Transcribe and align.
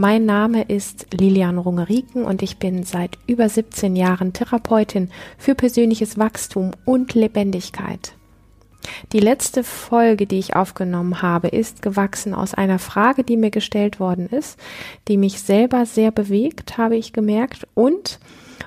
Mein 0.00 0.26
Name 0.26 0.62
ist 0.62 1.08
Lilian 1.12 1.58
Rungeriken 1.58 2.22
und 2.22 2.40
ich 2.40 2.58
bin 2.58 2.84
seit 2.84 3.18
über 3.26 3.48
17 3.48 3.96
Jahren 3.96 4.32
Therapeutin 4.32 5.10
für 5.38 5.56
persönliches 5.56 6.16
Wachstum 6.16 6.70
und 6.84 7.14
Lebendigkeit. 7.14 8.12
Die 9.12 9.18
letzte 9.18 9.64
Folge, 9.64 10.26
die 10.26 10.38
ich 10.38 10.54
aufgenommen 10.54 11.20
habe, 11.20 11.48
ist 11.48 11.82
gewachsen 11.82 12.32
aus 12.32 12.54
einer 12.54 12.78
Frage, 12.78 13.24
die 13.24 13.36
mir 13.36 13.50
gestellt 13.50 13.98
worden 13.98 14.28
ist, 14.28 14.56
die 15.08 15.16
mich 15.16 15.40
selber 15.40 15.84
sehr 15.84 16.12
bewegt, 16.12 16.78
habe 16.78 16.94
ich 16.94 17.12
gemerkt, 17.12 17.66
und 17.74 18.20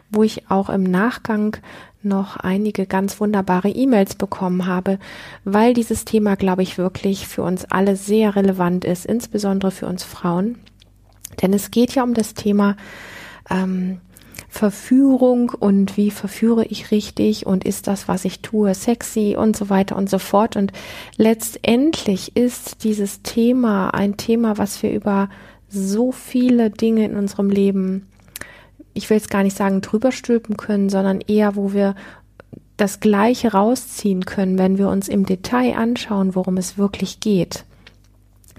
wo 0.09 0.23
ich 0.23 0.51
auch 0.51 0.69
im 0.69 0.83
Nachgang 0.83 1.55
noch 2.03 2.35
einige 2.35 2.85
ganz 2.85 3.21
wunderbare 3.21 3.69
E-Mails 3.69 4.15
bekommen 4.15 4.65
habe, 4.65 4.99
weil 5.45 5.73
dieses 5.73 6.03
Thema, 6.03 6.35
glaube 6.35 6.63
ich, 6.63 6.77
wirklich 6.77 7.25
für 7.25 7.43
uns 7.43 7.63
alle 7.71 7.95
sehr 7.95 8.35
relevant 8.35 8.83
ist, 8.83 9.05
insbesondere 9.05 9.71
für 9.71 9.87
uns 9.87 10.03
Frauen. 10.03 10.57
Denn 11.41 11.53
es 11.53 11.71
geht 11.71 11.93
ja 11.93 12.03
um 12.03 12.13
das 12.13 12.33
Thema 12.33 12.75
ähm, 13.49 13.99
Verführung 14.49 15.49
und 15.57 15.95
wie 15.95 16.11
verführe 16.11 16.65
ich 16.65 16.91
richtig 16.91 17.45
und 17.45 17.63
ist 17.63 17.87
das, 17.87 18.09
was 18.09 18.25
ich 18.25 18.41
tue, 18.41 18.75
sexy 18.75 19.35
und 19.37 19.55
so 19.55 19.69
weiter 19.69 19.95
und 19.95 20.09
so 20.09 20.19
fort. 20.19 20.57
Und 20.57 20.73
letztendlich 21.15 22.35
ist 22.35 22.83
dieses 22.83 23.21
Thema 23.21 23.93
ein 23.93 24.17
Thema, 24.17 24.57
was 24.57 24.83
wir 24.83 24.91
über 24.91 25.29
so 25.69 26.11
viele 26.11 26.69
Dinge 26.69 27.05
in 27.05 27.15
unserem 27.15 27.49
Leben, 27.49 28.07
ich 28.93 29.09
will 29.09 29.17
es 29.17 29.29
gar 29.29 29.43
nicht 29.43 29.55
sagen, 29.55 29.79
drüber 29.79 30.11
stülpen 30.11 30.57
können, 30.57 30.89
sondern 30.89 31.21
eher, 31.21 31.55
wo 31.55 31.71
wir 31.71 31.95
das 32.75 32.99
Gleiche 32.99 33.53
rausziehen 33.53 34.25
können, 34.25 34.57
wenn 34.57 34.77
wir 34.77 34.89
uns 34.89 35.07
im 35.07 35.25
Detail 35.25 35.77
anschauen, 35.77 36.35
worum 36.35 36.57
es 36.57 36.77
wirklich 36.77 37.21
geht. 37.21 37.63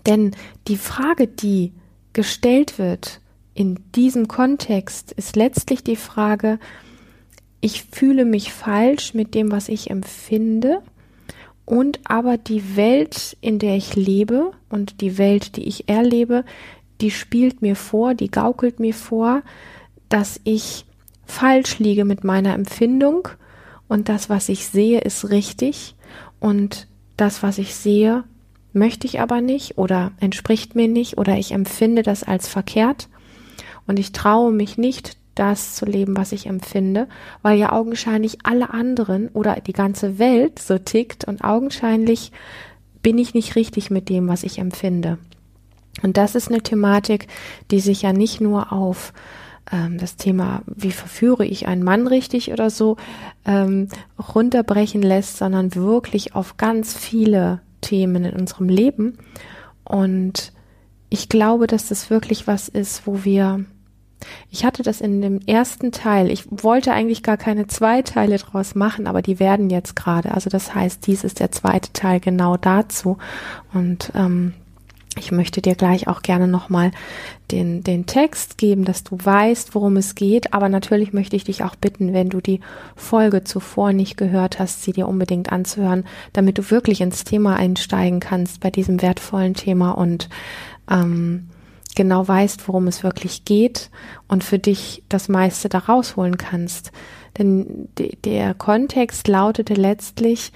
Denn 0.07 0.31
die 0.69 0.79
Frage, 0.79 1.27
die 1.27 1.73
gestellt 2.13 2.79
wird 2.79 3.21
in 3.55 3.79
diesem 3.95 4.29
Kontext, 4.29 5.13
ist 5.13 5.37
letztlich 5.37 5.85
die 5.85 5.97
Frage, 5.97 6.59
ich 7.61 7.85
fühle 7.85 8.25
mich 8.25 8.53
falsch 8.53 9.15
mit 9.15 9.35
dem, 9.35 9.53
was 9.53 9.69
ich 9.69 9.91
empfinde, 9.91 10.83
und 11.65 12.01
aber 12.05 12.39
die 12.39 12.77
Welt, 12.77 13.37
in 13.41 13.59
der 13.59 13.77
ich 13.77 13.95
lebe 13.95 14.51
und 14.69 15.01
die 15.01 15.17
Welt, 15.17 15.57
die 15.57 15.65
ich 15.69 15.89
erlebe, 15.89 16.45
die 17.01 17.11
spielt 17.11 17.63
mir 17.63 17.77
vor, 17.77 18.15
die 18.15 18.31
gaukelt 18.31 18.81
mir 18.81 18.95
vor, 18.95 19.43
dass 20.09 20.41
ich 20.45 20.85
falsch 21.25 21.79
liege 21.79 22.05
mit 22.05 22.25
meiner 22.25 22.55
Empfindung 22.55 23.29
und 23.89 24.09
das, 24.09 24.29
was 24.29 24.49
ich 24.49 24.67
sehe, 24.67 25.01
ist 25.01 25.31
richtig 25.31 25.95
und 26.41 26.89
das, 27.17 27.43
was 27.43 27.59
ich 27.59 27.75
sehe, 27.75 28.25
möchte 28.73 29.07
ich 29.07 29.21
aber 29.21 29.41
nicht 29.41 29.79
oder 29.79 30.13
entspricht 30.21 30.75
mir 30.75 30.89
nicht 30.89 31.19
oder 31.19 31.37
ich 31.37 31.53
empfinde 31.53 32.03
das 32.03 32.23
als 32.25 32.49
verkehrt 32.49 33.09
und 33.87 33.99
ich 33.99 34.13
traue 34.13 34.53
mich 34.53 34.79
nicht, 34.79 35.17
das 35.35 35.75
zu 35.75 35.87
leben, 35.87 36.17
was 36.17 36.33
ich 36.33 36.47
empfinde, 36.47 37.09
weil 37.41 37.59
ja 37.59 37.73
augenscheinlich 37.73 38.39
alle 38.45 38.71
anderen 38.71 39.29
oder 39.29 39.57
die 39.57 39.73
ganze 39.73 40.19
Welt 40.19 40.59
so 40.59 40.79
tickt 40.79 41.25
und 41.25 41.43
augenscheinlich 41.43 42.33
bin 43.03 43.19
ich 43.19 43.35
nicht 43.35 43.57
richtig 43.57 43.91
mit 43.91 44.09
dem, 44.09 44.29
was 44.29 44.43
ich 44.43 44.59
empfinde. 44.59 45.19
Und 46.03 46.17
das 46.17 46.35
ist 46.35 46.49
eine 46.49 46.63
Thematik, 46.63 47.29
die 47.71 47.81
sich 47.81 48.03
ja 48.03 48.13
nicht 48.13 48.41
nur 48.41 48.73
auf 48.73 49.13
ähm, 49.71 49.99
das 49.99 50.17
Thema, 50.17 50.63
wie 50.67 50.93
verführe 50.93 51.45
ich 51.45 51.67
einen 51.67 51.83
Mann 51.83 52.07
richtig 52.07 52.53
oder 52.53 52.71
so, 52.71 52.97
ähm, 53.45 53.89
runterbrechen 54.35 55.03
lässt, 55.03 55.39
sondern 55.39 55.75
wirklich 55.75 56.35
auf 56.35 56.57
ganz 56.57 56.95
viele 56.95 57.61
Themen 57.83 58.25
in 58.25 58.35
unserem 58.35 58.71
Leben. 58.71 59.19
Und 59.85 60.53
ich 61.11 61.29
glaube, 61.29 61.67
dass 61.67 61.89
das 61.89 62.09
wirklich 62.09 62.47
was 62.47 62.69
ist, 62.69 63.07
wo 63.07 63.25
wir, 63.25 63.67
ich 64.49 64.65
hatte 64.65 64.83
das 64.83 65.03
in 65.03 65.21
dem 65.21 65.41
ersten 65.47 65.93
Teil, 65.93 66.31
ich 66.31 66.47
wollte 66.51 66.93
eigentlich 66.93 67.23
gar 67.23 67.37
keine 67.37 67.67
zwei 67.67 68.01
Teile 68.01 68.39
draus 68.39 68.75
machen, 68.75 69.07
aber 69.07 69.21
die 69.21 69.39
werden 69.39 69.69
jetzt 69.69 69.95
gerade. 69.95 70.33
Also 70.33 70.49
das 70.49 70.75
heißt, 70.75 71.07
dies 71.07 71.25
ist 71.25 71.41
der 71.41 71.53
zweite 71.53 71.93
Teil 71.93 72.21
genau 72.21 72.57
dazu. 72.57 73.19
Und 73.75 74.11
ähm, 74.15 74.55
ich 75.19 75.31
möchte 75.31 75.61
dir 75.61 75.75
gleich 75.75 76.09
auch 76.09 76.23
gerne 76.23 76.49
nochmal 76.49 76.91
den, 77.51 77.83
den 77.83 78.07
Text 78.07 78.57
geben, 78.57 78.85
dass 78.85 79.05
du 79.05 79.19
weißt, 79.23 79.75
worum 79.75 79.97
es 79.97 80.15
geht. 80.15 80.55
Aber 80.55 80.69
natürlich 80.69 81.13
möchte 81.13 81.37
ich 81.37 81.45
dich 81.45 81.65
auch 81.65 81.77
bitten, 81.77 82.15
wenn 82.15 82.31
du 82.31 82.41
die 82.41 82.61
Folge 82.97 83.45
zuvor 83.45 83.93
nicht 83.93 84.17
gehört 84.17 84.59
hast, 84.59 84.83
sie 84.83 84.93
dir 84.93 85.09
unbedingt 85.09 85.53
anzuhören, 85.53 86.05
damit 86.33 86.59
du 86.59 86.71
wirklich 86.71 87.01
ins 87.01 87.25
Thema 87.25 87.57
einsteigen 87.57 88.21
kannst 88.21 88.61
bei 88.61 88.71
diesem 88.71 89.03
wertvollen 89.03 89.55
Thema 89.55 89.91
und 89.93 90.29
ähm, 90.91 91.49
genau 91.95 92.27
weißt, 92.27 92.67
worum 92.69 92.87
es 92.87 93.03
wirklich 93.03 93.45
geht 93.45 93.91
und 94.29 94.45
für 94.45 94.59
dich 94.59 95.03
das 95.09 95.29
meiste 95.29 95.69
da 95.69 95.79
rausholen 95.79 96.39
kannst. 96.39 96.91
Denn 97.39 97.89
der 98.25 98.55
Kontext 98.55 99.27
lautete 99.27 99.75
letztlich, 99.75 100.53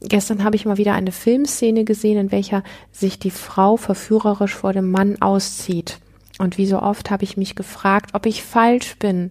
Gestern 0.00 0.44
habe 0.44 0.56
ich 0.56 0.64
mal 0.64 0.78
wieder 0.78 0.94
eine 0.94 1.12
Filmszene 1.12 1.84
gesehen, 1.84 2.18
in 2.18 2.32
welcher 2.32 2.62
sich 2.90 3.18
die 3.18 3.30
Frau 3.30 3.76
verführerisch 3.76 4.54
vor 4.54 4.72
dem 4.72 4.90
Mann 4.90 5.20
auszieht. 5.20 5.98
Und 6.38 6.56
wie 6.56 6.66
so 6.66 6.80
oft 6.80 7.10
habe 7.10 7.24
ich 7.24 7.36
mich 7.36 7.54
gefragt, 7.54 8.10
ob 8.14 8.24
ich 8.24 8.42
falsch 8.42 8.96
bin, 8.98 9.30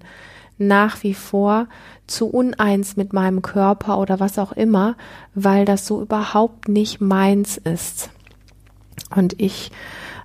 nach 0.59 1.01
wie 1.03 1.15
vor 1.15 1.67
zu 2.05 2.27
uneins 2.27 2.97
mit 2.97 3.13
meinem 3.13 3.41
Körper 3.41 3.97
oder 3.97 4.19
was 4.19 4.37
auch 4.37 4.51
immer, 4.51 4.95
weil 5.33 5.65
das 5.65 5.87
so 5.87 6.01
überhaupt 6.01 6.67
nicht 6.67 7.01
meins 7.01 7.57
ist. 7.57 8.09
Und 9.15 9.41
ich, 9.41 9.71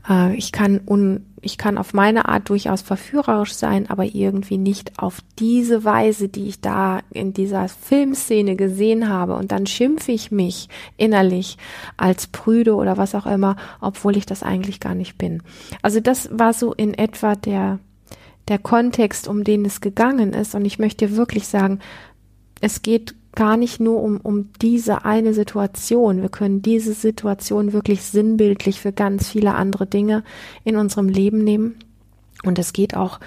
äh, 0.08 0.34
ich 0.34 0.52
kann 0.52 0.80
un, 0.86 1.26
ich 1.40 1.58
kann 1.58 1.78
auf 1.78 1.92
meine 1.92 2.28
Art 2.28 2.48
durchaus 2.48 2.82
verführerisch 2.82 3.52
sein, 3.52 3.88
aber 3.88 4.04
irgendwie 4.04 4.58
nicht 4.58 4.98
auf 4.98 5.18
diese 5.38 5.84
Weise, 5.84 6.28
die 6.28 6.48
ich 6.48 6.60
da 6.60 7.00
in 7.10 7.32
dieser 7.32 7.68
Filmszene 7.68 8.56
gesehen 8.56 9.08
habe. 9.08 9.36
Und 9.36 9.52
dann 9.52 9.66
schimpfe 9.66 10.12
ich 10.12 10.30
mich 10.30 10.68
innerlich 10.96 11.58
als 11.96 12.26
prüde 12.26 12.74
oder 12.74 12.96
was 12.96 13.14
auch 13.14 13.26
immer, 13.26 13.56
obwohl 13.80 14.16
ich 14.16 14.26
das 14.26 14.42
eigentlich 14.42 14.80
gar 14.80 14.94
nicht 14.94 15.18
bin. 15.18 15.42
Also 15.82 16.00
das 16.00 16.30
war 16.32 16.52
so 16.52 16.72
in 16.72 16.94
etwa 16.94 17.34
der, 17.34 17.78
der 18.48 18.58
Kontext, 18.58 19.28
um 19.28 19.44
den 19.44 19.64
es 19.64 19.80
gegangen 19.80 20.32
ist. 20.32 20.54
Und 20.54 20.64
ich 20.64 20.78
möchte 20.78 21.16
wirklich 21.16 21.46
sagen, 21.46 21.80
es 22.60 22.80
geht 22.80 23.14
gar 23.34 23.56
nicht 23.56 23.80
nur 23.80 24.02
um, 24.02 24.20
um 24.20 24.50
diese 24.60 25.04
eine 25.04 25.34
Situation. 25.34 26.22
Wir 26.22 26.28
können 26.28 26.62
diese 26.62 26.94
Situation 26.94 27.72
wirklich 27.72 28.02
sinnbildlich 28.02 28.80
für 28.80 28.92
ganz 28.92 29.28
viele 29.28 29.54
andere 29.54 29.86
Dinge 29.86 30.22
in 30.64 30.76
unserem 30.76 31.08
Leben 31.08 31.38
nehmen. 31.38 31.76
Und 32.44 32.58
es 32.58 32.72
geht 32.72 32.96
auch 32.96 33.20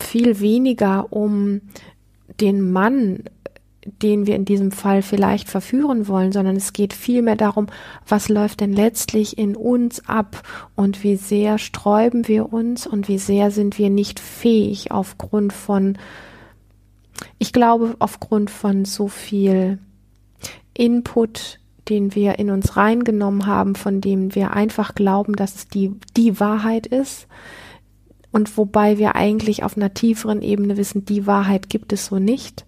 viel 0.00 0.40
weniger 0.40 1.12
um 1.12 1.62
den 2.40 2.70
Mann, 2.70 3.24
den 4.02 4.26
wir 4.26 4.34
in 4.34 4.44
diesem 4.44 4.72
Fall 4.72 5.00
vielleicht 5.02 5.48
verführen 5.48 6.08
wollen, 6.08 6.32
sondern 6.32 6.56
es 6.56 6.72
geht 6.72 6.92
vielmehr 6.92 7.36
darum, 7.36 7.68
was 8.06 8.28
läuft 8.28 8.60
denn 8.60 8.72
letztlich 8.72 9.38
in 9.38 9.54
uns 9.54 10.08
ab 10.08 10.42
und 10.74 11.04
wie 11.04 11.16
sehr 11.16 11.58
sträuben 11.58 12.26
wir 12.26 12.52
uns 12.52 12.86
und 12.86 13.08
wie 13.08 13.18
sehr 13.18 13.50
sind 13.50 13.78
wir 13.78 13.90
nicht 13.90 14.18
fähig 14.18 14.90
aufgrund 14.90 15.52
von 15.52 15.96
ich 17.38 17.52
glaube, 17.52 17.96
aufgrund 17.98 18.50
von 18.50 18.84
so 18.84 19.08
viel 19.08 19.78
Input, 20.74 21.60
den 21.88 22.14
wir 22.14 22.38
in 22.38 22.50
uns 22.50 22.76
reingenommen 22.76 23.46
haben, 23.46 23.74
von 23.74 24.00
dem 24.00 24.34
wir 24.34 24.52
einfach 24.52 24.94
glauben, 24.94 25.34
dass 25.34 25.54
es 25.54 25.68
die, 25.68 25.92
die 26.16 26.40
Wahrheit 26.40 26.86
ist. 26.86 27.26
Und 28.32 28.56
wobei 28.58 28.98
wir 28.98 29.14
eigentlich 29.14 29.62
auf 29.62 29.76
einer 29.76 29.94
tieferen 29.94 30.42
Ebene 30.42 30.76
wissen, 30.76 31.04
die 31.04 31.26
Wahrheit 31.26 31.70
gibt 31.70 31.92
es 31.92 32.06
so 32.06 32.18
nicht. 32.18 32.66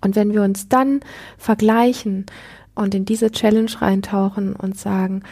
Und 0.00 0.16
wenn 0.16 0.32
wir 0.32 0.42
uns 0.42 0.68
dann 0.68 1.00
vergleichen 1.38 2.26
und 2.74 2.94
in 2.94 3.04
diese 3.04 3.30
Challenge 3.30 3.70
reintauchen 3.80 4.54
und 4.54 4.76
sagen, 4.76 5.22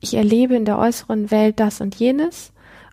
ich 0.00 0.14
erlebe 0.14 0.54
in 0.54 0.64
der 0.64 0.78
äußeren 0.78 1.30
Welt 1.30 1.58
das 1.58 1.80
und 1.80 1.94
jenes, 1.94 2.52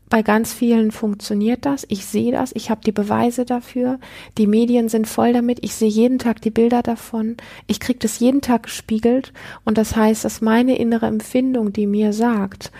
bei 0.09 0.21
ganz 0.21 0.53
vielen 0.53 0.91
funktioniert 0.91 1.65
das. 1.65 1.85
Ich 1.89 2.05
sehe 2.05 2.31
das. 2.31 2.51
Ich 2.53 2.69
habe 2.69 2.81
die 2.85 2.91
Beweise 2.91 3.43
dafür. 3.43 3.99
Die 4.37 4.47
Medien 4.47 4.87
sind 4.87 5.07
voll 5.07 5.33
damit. 5.33 5.59
Ich 5.63 5.73
sehe 5.73 5.89
jeden 5.89 6.19
Tag 6.19 6.41
die 6.41 6.51
Bilder 6.51 6.83
davon. 6.83 7.37
Ich 7.65 7.79
kriege 7.79 7.99
das 7.99 8.19
jeden 8.19 8.41
Tag 8.41 8.63
gespiegelt. 8.63 9.33
Und 9.63 9.77
das 9.77 9.95
heißt, 9.95 10.23
dass 10.23 10.41
meine 10.41 10.77
innere 10.77 11.07
Empfindung, 11.07 11.73
die 11.73 11.87
mir 11.87 12.13
sagt, 12.13 12.71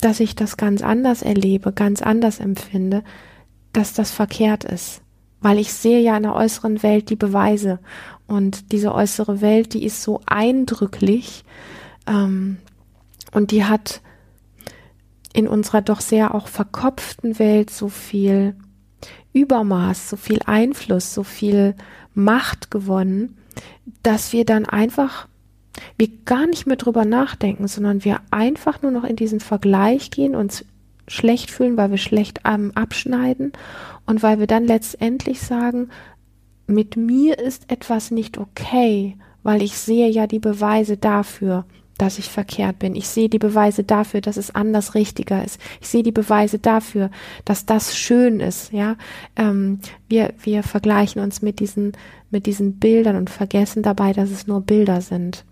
dass 0.00 0.18
ich 0.18 0.34
das 0.34 0.56
ganz 0.56 0.82
anders 0.82 1.22
erlebe, 1.22 1.72
ganz 1.72 2.02
anders 2.02 2.40
empfinde, 2.40 3.04
dass 3.72 3.94
das 3.94 4.10
verkehrt 4.10 4.64
ist. 4.64 5.00
weil 5.42 5.58
ich 5.58 5.72
sehe 5.72 6.00
ja 6.00 6.16
in 6.16 6.22
der 6.22 6.34
äußeren 6.34 6.82
Welt 6.82 7.10
die 7.10 7.16
Beweise 7.16 7.80
und 8.26 8.72
diese 8.72 8.94
äußere 8.94 9.40
Welt, 9.40 9.74
die 9.74 9.84
ist 9.84 10.02
so 10.02 10.20
eindrücklich 10.24 11.44
ähm, 12.06 12.58
und 13.32 13.50
die 13.50 13.64
hat 13.64 14.00
in 15.32 15.48
unserer 15.48 15.82
doch 15.82 16.00
sehr 16.00 16.34
auch 16.34 16.48
verkopften 16.48 17.38
Welt 17.38 17.70
so 17.70 17.88
viel 17.88 18.54
Übermaß, 19.32 20.10
so 20.10 20.16
viel 20.16 20.40
Einfluss, 20.44 21.14
so 21.14 21.22
viel 21.22 21.74
Macht 22.14 22.70
gewonnen, 22.70 23.38
dass 24.02 24.32
wir 24.32 24.44
dann 24.44 24.66
einfach 24.66 25.26
wir 25.96 26.08
gar 26.26 26.46
nicht 26.46 26.66
mehr 26.66 26.76
drüber 26.76 27.04
nachdenken, 27.04 27.66
sondern 27.66 28.04
wir 28.04 28.20
einfach 28.30 28.82
nur 28.82 28.90
noch 28.90 29.04
in 29.04 29.16
diesen 29.16 29.40
Vergleich 29.40 30.10
gehen, 30.10 30.34
uns 30.34 30.66
schlecht 31.08 31.50
fühlen, 31.50 31.76
weil 31.76 31.90
wir 31.90 31.98
schlecht 31.98 32.40
ähm, 32.44 32.72
abschneiden 32.74 33.52
und 34.06 34.22
weil 34.22 34.38
wir 34.38 34.46
dann 34.46 34.64
letztendlich 34.64 35.40
sagen, 35.40 35.88
mit 36.66 36.96
mir 36.96 37.38
ist 37.38 37.70
etwas 37.70 38.10
nicht 38.10 38.38
okay, 38.38 39.16
weil 39.42 39.62
ich 39.62 39.76
sehe 39.76 40.08
ja 40.08 40.26
die 40.26 40.38
Beweise 40.38 40.96
dafür, 40.96 41.64
dass 42.02 42.18
ich 42.18 42.30
verkehrt 42.30 42.80
bin. 42.80 42.96
Ich 42.96 43.06
sehe 43.06 43.28
die 43.28 43.38
Beweise 43.38 43.84
dafür, 43.84 44.20
dass 44.20 44.36
es 44.36 44.52
anders 44.52 44.96
richtiger 44.96 45.44
ist. 45.44 45.60
Ich 45.80 45.86
sehe 45.86 46.02
die 46.02 46.10
Beweise 46.10 46.58
dafür, 46.58 47.12
dass 47.44 47.64
das 47.64 47.96
schön 47.96 48.40
ist. 48.40 48.72
Ja, 48.72 48.96
ähm, 49.36 49.78
wir 50.08 50.34
wir 50.42 50.64
vergleichen 50.64 51.22
uns 51.22 51.42
mit 51.42 51.60
diesen 51.60 51.92
mit 52.28 52.46
diesen 52.46 52.80
Bildern 52.80 53.14
und 53.14 53.30
vergessen 53.30 53.84
dabei, 53.84 54.12
dass 54.12 54.32
es 54.32 54.48
nur 54.48 54.62
Bilder 54.62 55.00
sind. 55.00 55.44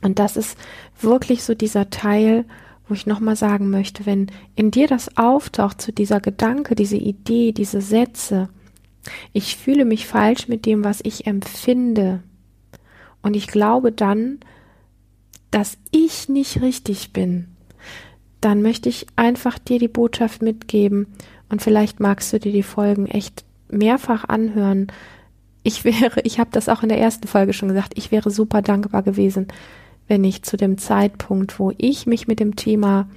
Und 0.00 0.20
das 0.20 0.36
ist 0.36 0.56
wirklich 1.00 1.42
so 1.42 1.56
dieser 1.56 1.90
Teil, 1.90 2.44
wo 2.86 2.94
ich 2.94 3.06
nochmal 3.06 3.34
sagen 3.34 3.68
möchte, 3.68 4.06
wenn 4.06 4.28
in 4.54 4.70
dir 4.70 4.86
das 4.86 5.16
auftaucht, 5.16 5.82
zu 5.82 5.92
dieser 5.92 6.20
Gedanke, 6.20 6.76
diese 6.76 6.98
Idee, 6.98 7.50
diese 7.50 7.80
Sätze, 7.80 8.48
ich 9.32 9.56
fühle 9.56 9.84
mich 9.84 10.06
falsch 10.06 10.46
mit 10.46 10.66
dem, 10.66 10.84
was 10.84 11.00
ich 11.02 11.26
empfinde. 11.26 12.22
Und 13.22 13.34
ich 13.34 13.48
glaube 13.48 13.90
dann, 13.90 14.38
dass 15.54 15.78
ich 15.92 16.28
nicht 16.28 16.62
richtig 16.62 17.12
bin. 17.12 17.46
Dann 18.40 18.60
möchte 18.60 18.88
ich 18.88 19.06
einfach 19.14 19.56
dir 19.56 19.78
die 19.78 19.86
Botschaft 19.86 20.42
mitgeben 20.42 21.06
und 21.48 21.62
vielleicht 21.62 22.00
magst 22.00 22.32
du 22.32 22.40
dir 22.40 22.50
die 22.50 22.64
Folgen 22.64 23.06
echt 23.06 23.44
mehrfach 23.68 24.24
anhören. 24.24 24.88
Ich 25.62 25.84
wäre, 25.84 26.20
ich 26.24 26.40
habe 26.40 26.50
das 26.52 26.68
auch 26.68 26.82
in 26.82 26.88
der 26.88 26.98
ersten 26.98 27.28
Folge 27.28 27.52
schon 27.52 27.68
gesagt, 27.68 27.92
ich 27.94 28.10
wäre 28.10 28.32
super 28.32 28.62
dankbar 28.62 29.04
gewesen, 29.04 29.46
wenn 30.08 30.24
ich 30.24 30.42
zu 30.42 30.56
dem 30.56 30.76
Zeitpunkt, 30.76 31.60
wo 31.60 31.72
ich 31.78 32.04
mich 32.08 32.26
mit 32.26 32.40
dem 32.40 32.56
Thema 32.56 33.08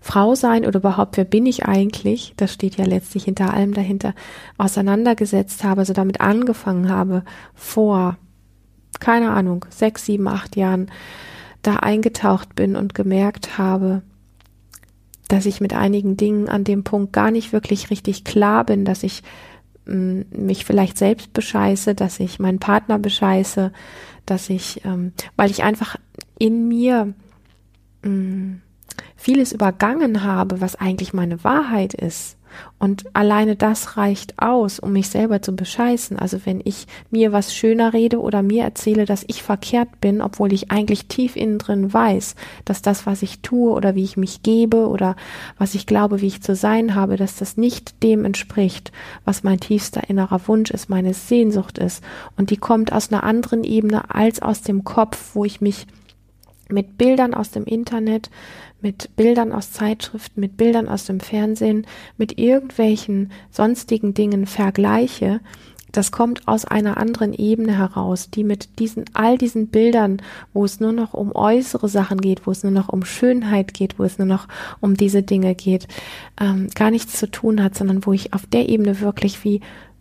Frau 0.00 0.34
sein 0.34 0.66
oder 0.66 0.80
überhaupt, 0.80 1.16
wer 1.16 1.24
bin 1.24 1.46
ich 1.46 1.64
eigentlich, 1.64 2.34
das 2.36 2.52
steht 2.52 2.76
ja 2.76 2.86
letztlich 2.86 3.22
hinter 3.22 3.54
allem 3.54 3.72
dahinter, 3.72 4.14
auseinandergesetzt 4.58 5.62
habe, 5.62 5.82
also 5.82 5.92
damit 5.92 6.20
angefangen 6.20 6.88
habe, 6.88 7.22
vor, 7.54 8.18
keine 9.00 9.30
Ahnung, 9.30 9.64
sechs, 9.70 10.06
sieben, 10.06 10.28
acht 10.28 10.56
Jahren, 10.56 10.90
da 11.62 11.76
eingetaucht 11.76 12.54
bin 12.54 12.76
und 12.76 12.94
gemerkt 12.94 13.58
habe, 13.58 14.02
dass 15.28 15.46
ich 15.46 15.60
mit 15.60 15.72
einigen 15.72 16.16
Dingen 16.16 16.48
an 16.48 16.64
dem 16.64 16.84
Punkt 16.84 17.12
gar 17.12 17.30
nicht 17.30 17.52
wirklich 17.52 17.90
richtig 17.90 18.24
klar 18.24 18.64
bin, 18.64 18.84
dass 18.84 19.02
ich 19.02 19.22
mh, 19.86 19.94
mm, 19.94 20.46
mich 20.46 20.64
vielleicht 20.64 20.98
selbst 20.98 21.32
bescheiße, 21.32 21.94
dass 21.94 22.20
ich 22.20 22.38
meinen 22.38 22.58
Partner 22.58 22.98
bescheiße, 22.98 23.72
dass 24.26 24.50
ich, 24.50 24.84
ähm, 24.84 25.12
weil 25.36 25.50
ich 25.50 25.62
einfach 25.62 25.96
in 26.38 26.68
mir 26.68 27.14
mh, 28.02 28.10
mm, 28.10 28.60
vieles 29.16 29.52
übergangen 29.52 30.22
habe, 30.22 30.60
was 30.60 30.76
eigentlich 30.76 31.14
meine 31.14 31.42
Wahrheit 31.44 31.94
ist. 31.94 32.36
Und 32.78 33.04
alleine 33.14 33.56
das 33.56 33.96
reicht 33.96 34.38
aus, 34.38 34.78
um 34.78 34.92
mich 34.92 35.08
selber 35.08 35.42
zu 35.42 35.54
bescheißen. 35.56 36.18
Also 36.18 36.38
wenn 36.44 36.60
ich 36.64 36.86
mir 37.10 37.32
was 37.32 37.54
schöner 37.54 37.92
rede 37.92 38.20
oder 38.20 38.42
mir 38.42 38.64
erzähle, 38.64 39.04
dass 39.04 39.24
ich 39.26 39.42
verkehrt 39.42 40.00
bin, 40.00 40.20
obwohl 40.20 40.52
ich 40.52 40.70
eigentlich 40.70 41.06
tief 41.06 41.36
innen 41.36 41.58
drin 41.58 41.92
weiß, 41.92 42.34
dass 42.64 42.82
das, 42.82 43.06
was 43.06 43.22
ich 43.22 43.40
tue 43.40 43.72
oder 43.72 43.94
wie 43.94 44.04
ich 44.04 44.16
mich 44.16 44.42
gebe 44.42 44.88
oder 44.88 45.16
was 45.58 45.74
ich 45.74 45.86
glaube, 45.86 46.20
wie 46.20 46.26
ich 46.26 46.42
zu 46.42 46.54
sein 46.54 46.94
habe, 46.94 47.16
dass 47.16 47.36
das 47.36 47.56
nicht 47.56 48.02
dem 48.02 48.24
entspricht, 48.24 48.92
was 49.24 49.42
mein 49.42 49.60
tiefster 49.60 50.08
innerer 50.08 50.46
Wunsch 50.46 50.70
ist, 50.70 50.88
meine 50.88 51.14
Sehnsucht 51.14 51.78
ist. 51.78 52.02
Und 52.36 52.50
die 52.50 52.56
kommt 52.56 52.92
aus 52.92 53.10
einer 53.10 53.24
anderen 53.24 53.64
Ebene 53.64 54.10
als 54.14 54.42
aus 54.42 54.62
dem 54.62 54.84
Kopf, 54.84 55.30
wo 55.34 55.44
ich 55.44 55.60
mich 55.60 55.86
mit 56.68 56.98
Bildern 56.98 57.34
aus 57.34 57.50
dem 57.50 57.64
Internet, 57.64 58.30
mit 58.84 59.16
Bildern 59.16 59.50
aus 59.50 59.72
Zeitschriften, 59.72 60.40
mit 60.40 60.56
Bildern 60.56 60.88
aus 60.88 61.06
dem 61.06 61.18
Fernsehen, 61.18 61.86
mit 62.16 62.38
irgendwelchen 62.38 63.32
sonstigen 63.50 64.14
Dingen 64.14 64.46
vergleiche, 64.46 65.40
das 65.94 66.10
kommt 66.10 66.48
aus 66.48 66.64
einer 66.64 66.96
anderen 66.96 67.32
Ebene 67.32 67.78
heraus, 67.78 68.28
die 68.28 68.42
mit 68.42 68.80
diesen, 68.80 69.04
all 69.14 69.38
diesen 69.38 69.68
Bildern, 69.68 70.20
wo 70.52 70.64
es 70.64 70.80
nur 70.80 70.92
noch 70.92 71.14
um 71.14 71.30
äußere 71.34 71.88
Sachen 71.88 72.20
geht, 72.20 72.46
wo 72.46 72.50
es 72.50 72.64
nur 72.64 72.72
noch 72.72 72.88
um 72.88 73.04
Schönheit 73.04 73.74
geht, 73.74 73.98
wo 73.98 74.02
es 74.02 74.18
nur 74.18 74.26
noch 74.26 74.48
um 74.80 74.96
diese 74.96 75.22
Dinge 75.22 75.54
geht, 75.54 75.86
ähm, 76.40 76.68
gar 76.74 76.90
nichts 76.90 77.16
zu 77.18 77.30
tun 77.30 77.62
hat, 77.62 77.76
sondern 77.76 78.04
wo 78.04 78.12
ich 78.12 78.34
auf 78.34 78.44
der 78.46 78.68
Ebene 78.68 79.00
wirklich 79.00 79.44
wie 79.44 79.60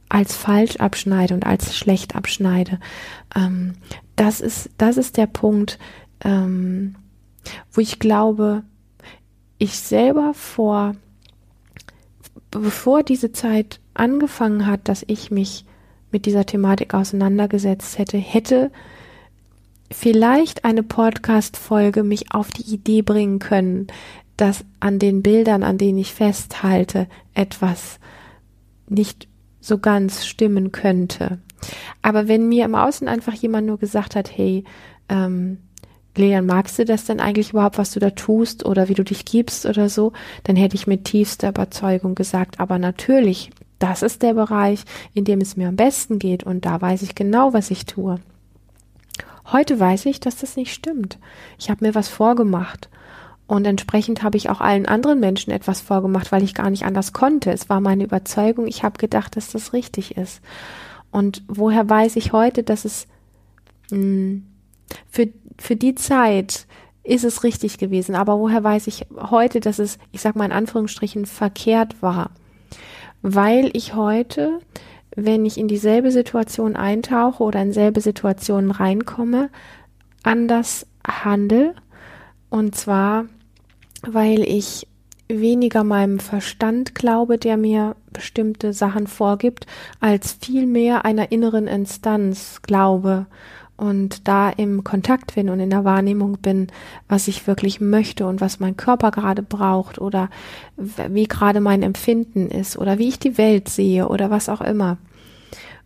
als 0.10 0.36
falsch 0.36 0.78
abschneide 0.78 1.36
und 1.36 1.46
als 1.46 1.78
schlecht 1.78 2.16
abschneide. 2.16 2.80
Ähm, 3.36 3.76
das 4.16 4.42
ist, 4.42 4.72
das 4.78 4.98
ist 4.98 5.18
der 5.18 5.28
Punkt, 5.28 5.78
ähm, 6.24 6.96
wo 7.72 7.82
ich 7.82 8.00
glaube, 8.00 8.64
ich 9.64 9.80
selber 9.80 10.34
vor, 10.34 10.96
bevor 12.52 13.02
diese 13.02 13.32
Zeit 13.32 13.80
angefangen 13.94 14.68
hat, 14.68 14.90
dass 14.90 15.06
ich 15.08 15.32
mich 15.32 15.66
mit 16.12 16.26
dieser 16.26 16.46
Thematik 16.46 16.94
auseinandergesetzt 16.94 17.98
hätte, 17.98 18.18
hätte 18.18 18.72
vielleicht 19.90 20.66
eine 20.66 20.84
Podcast-Folge 20.84 22.04
mich 22.04 22.34
auf 22.34 22.52
die 22.52 22.74
Idee 22.74 23.02
bringen 23.04 23.40
können, 23.40 23.88
dass 24.36 24.66
an 24.82 25.00
den 25.00 25.24
Bildern, 25.24 25.64
an 25.64 25.78
denen 25.78 25.98
ich 25.98 26.14
festhalte, 26.14 27.08
etwas 27.34 28.00
nicht 28.90 29.30
so 29.62 29.78
ganz 29.78 30.26
stimmen 30.26 30.74
könnte. 30.74 31.40
Aber 32.02 32.28
wenn 32.28 32.50
mir 32.50 32.66
im 32.66 32.76
Außen 32.76 33.08
einfach 33.08 33.34
jemand 33.34 33.68
nur 33.68 33.80
gesagt 33.80 34.18
hat, 34.18 34.36
hey, 34.36 34.66
ähm, 35.08 35.60
Leon, 36.16 36.46
magst 36.46 36.78
du 36.78 36.86
das 36.86 37.06
denn 37.06 37.20
eigentlich 37.20 37.52
überhaupt, 37.52 37.78
was 37.78 37.92
du 37.92 38.00
da 38.00 38.12
tust 38.12 38.66
oder 38.66 38.88
wie 38.88 38.94
du 38.94 39.04
dich 39.04 39.26
gibst 39.26 39.66
oder 39.66 39.90
so? 39.90 40.14
Dann 40.44 40.56
hätte 40.56 40.76
ich 40.76 40.86
mit 40.86 41.06
tiefster 41.06 41.50
Überzeugung 41.50 42.14
gesagt, 42.14 42.60
aber 42.60 42.78
natürlich, 42.78 43.50
das 43.80 44.04
ist 44.04 44.22
der 44.22 44.36
Bereich, 44.36 44.84
in 45.14 45.26
dem 45.26 45.42
es 45.42 45.58
mir 45.58 45.68
am 45.68 45.76
besten 45.76 46.20
geht 46.20 46.44
und 46.44 46.66
da 46.66 46.80
weiß 46.80 47.02
ich 47.02 47.16
genau, 47.16 47.54
was 47.54 47.72
ich 47.72 47.86
tue. 47.86 48.20
Heute 49.52 49.80
weiß 49.80 50.06
ich, 50.06 50.20
dass 50.20 50.38
das 50.38 50.56
nicht 50.56 50.74
stimmt. 50.74 51.18
Ich 51.58 51.70
habe 51.70 51.86
mir 51.86 51.96
was 51.96 52.10
vorgemacht 52.10 52.90
und 53.48 53.66
entsprechend 53.66 54.24
habe 54.24 54.38
ich 54.38 54.50
auch 54.50 54.62
allen 54.62 54.86
anderen 54.86 55.20
Menschen 55.20 55.52
etwas 55.52 55.82
vorgemacht, 55.82 56.32
weil 56.32 56.44
ich 56.44 56.54
gar 56.54 56.70
nicht 56.70 56.86
anders 56.86 57.12
konnte. 57.12 57.52
Es 57.52 57.70
war 57.70 57.82
meine 57.82 58.04
Überzeugung, 58.04 58.68
ich 58.68 58.84
habe 58.84 58.98
gedacht, 58.98 59.36
dass 59.36 59.52
das 59.52 59.74
richtig 59.74 60.16
ist. 60.16 60.42
Und 61.12 61.44
woher 61.48 61.90
weiß 61.90 62.16
ich 62.16 62.32
heute, 62.32 62.64
dass 62.64 62.86
es 62.86 63.08
mh, 63.92 63.98
hm, 63.98 64.48
für 65.10 65.28
für 65.64 65.78
die 65.78 65.96
Zeit 65.96 66.68
ist 67.04 67.24
es 67.24 67.44
richtig 67.46 67.78
gewesen. 67.78 68.16
Aber 68.16 68.38
woher 68.38 68.64
weiß 68.64 68.88
ich 68.88 69.06
heute, 69.18 69.62
dass 69.62 69.80
es, 69.80 69.98
ich 70.12 70.20
sag 70.20 70.36
mal 70.36 70.46
in 70.46 70.52
Anführungsstrichen, 70.52 71.26
verkehrt 71.26 72.02
war? 72.02 72.32
Weil 73.22 73.70
ich 73.72 73.96
heute, 73.96 74.60
wenn 75.16 75.46
ich 75.46 75.58
in 75.58 75.70
dieselbe 75.70 76.12
Situation 76.12 76.76
eintauche 76.76 77.42
oder 77.44 77.62
in 77.62 77.72
selbe 77.72 78.02
Situationen 78.02 78.72
reinkomme, 78.72 79.50
anders 80.22 80.86
handle. 81.08 81.76
Und 82.50 82.76
zwar, 82.76 83.26
weil 84.06 84.44
ich 84.44 84.86
weniger 85.30 85.86
meinem 85.86 86.20
Verstand 86.20 86.94
glaube, 86.94 87.38
der 87.38 87.56
mir 87.56 87.96
bestimmte 88.12 88.74
Sachen 88.74 89.08
vorgibt, 89.08 89.66
als 90.02 90.34
vielmehr 90.34 91.06
einer 91.06 91.32
inneren 91.32 91.68
Instanz 91.68 92.62
glaube 92.62 93.28
und 93.76 94.28
da 94.28 94.50
im 94.50 94.84
Kontakt 94.84 95.36
bin 95.36 95.50
und 95.50 95.60
in 95.60 95.70
der 95.70 95.84
Wahrnehmung 95.84 96.38
bin, 96.38 96.68
was 97.08 97.28
ich 97.28 97.48
wirklich 97.48 97.82
möchte 97.82 98.28
und 98.28 98.40
was 98.40 98.60
mein 98.60 98.78
Körper 98.78 99.12
gerade 99.12 99.42
braucht 99.42 100.00
oder 100.00 100.30
wie 100.78 101.28
gerade 101.28 101.60
mein 101.60 101.82
Empfinden 101.82 102.50
ist 102.50 102.78
oder 102.78 103.00
wie 103.00 103.10
ich 103.10 103.20
die 103.20 103.38
Welt 103.38 103.70
sehe 103.70 104.08
oder 104.08 104.30
was 104.30 104.50
auch 104.50 104.62
immer. 104.62 104.98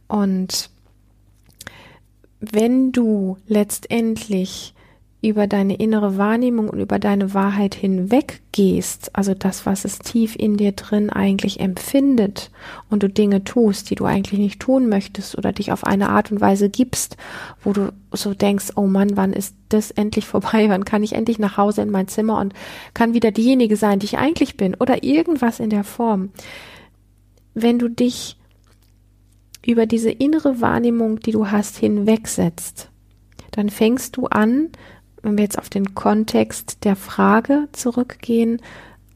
Und 0.08 0.70
wenn 2.40 2.92
du 2.92 3.38
letztendlich 3.48 4.74
über 5.28 5.48
deine 5.48 5.76
innere 5.76 6.18
Wahrnehmung 6.18 6.70
und 6.70 6.80
über 6.80 7.00
deine 7.00 7.34
Wahrheit 7.34 7.76
hinweg 7.76 8.42
gehst, 8.52 9.16
also 9.16 9.34
das, 9.34 9.66
was 9.66 9.86
es 9.86 10.00
tief 10.00 10.36
in 10.36 10.58
dir 10.58 10.72
drin 10.72 11.10
eigentlich 11.10 11.60
empfindet 11.60 12.52
und 12.90 13.04
du 13.04 13.10
Dinge 13.10 13.44
tust, 13.44 13.90
die 13.90 13.96
du 13.96 14.06
eigentlich 14.06 14.40
nicht 14.40 14.60
tun 14.60 14.90
möchtest 14.90 15.38
oder 15.38 15.52
dich 15.52 15.72
auf 15.72 15.86
eine 15.86 16.10
Art 16.10 16.32
und 16.32 16.42
Weise 16.42 16.70
gibst, 16.70 17.18
wo 17.64 17.74
du 17.74 17.94
so 18.12 18.34
denkst, 18.34 18.74
oh 18.76 18.88
Mann, 18.88 19.18
wann 19.18 19.34
ist 19.34 19.56
das 19.70 19.92
endlich 19.92 20.26
vorbei? 20.28 20.70
Wann 20.70 20.86
kann 20.86 21.04
ich 21.04 21.14
endlich 21.14 21.40
nach 21.40 21.58
Hause 21.58 21.82
in 21.82 21.92
mein 21.92 22.08
Zimmer 22.08 22.40
und 22.40 22.54
kann 22.94 23.14
wieder 23.14 23.32
diejenige 23.32 23.76
sein, 23.76 24.00
die 24.00 24.06
ich 24.06 24.18
eigentlich 24.18 24.58
bin 24.58 24.76
oder 24.76 25.04
irgendwas 25.04 25.60
in 25.60 25.70
der 25.70 25.84
Form. 25.84 26.30
Wenn 27.54 27.80
du 27.80 27.90
dich 27.90 28.38
über 29.66 29.86
diese 29.86 30.12
innere 30.12 30.62
Wahrnehmung, 30.62 31.20
die 31.20 31.32
du 31.32 31.52
hast, 31.52 31.78
hinwegsetzt, 31.78 32.90
dann 33.52 33.70
fängst 33.70 34.16
du 34.16 34.28
an, 34.28 34.70
wenn 35.22 35.38
wir 35.38 35.44
jetzt 35.44 35.60
auf 35.60 35.70
den 35.70 35.96
Kontext 35.96 36.84
der 36.84 36.96
Frage 36.96 37.68
zurückgehen, 37.72 38.62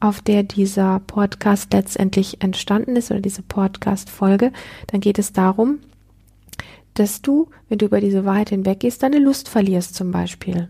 auf 0.00 0.20
der 0.20 0.42
dieser 0.42 1.00
Podcast 1.06 1.72
letztendlich 1.72 2.42
entstanden 2.42 2.96
ist 2.96 3.10
oder 3.10 3.20
diese 3.20 3.42
Podcast-Folge, 3.42 4.52
dann 4.88 5.00
geht 5.00 5.18
es 5.18 5.32
darum, 5.32 5.78
dass 6.94 7.22
du, 7.22 7.48
wenn 7.68 7.78
du 7.78 7.86
über 7.86 8.00
diese 8.00 8.24
Wahrheit 8.24 8.50
hinweggehst, 8.50 9.02
deine 9.02 9.18
Lust 9.18 9.48
verlierst 9.48 9.94
zum 9.94 10.10
Beispiel. 10.10 10.68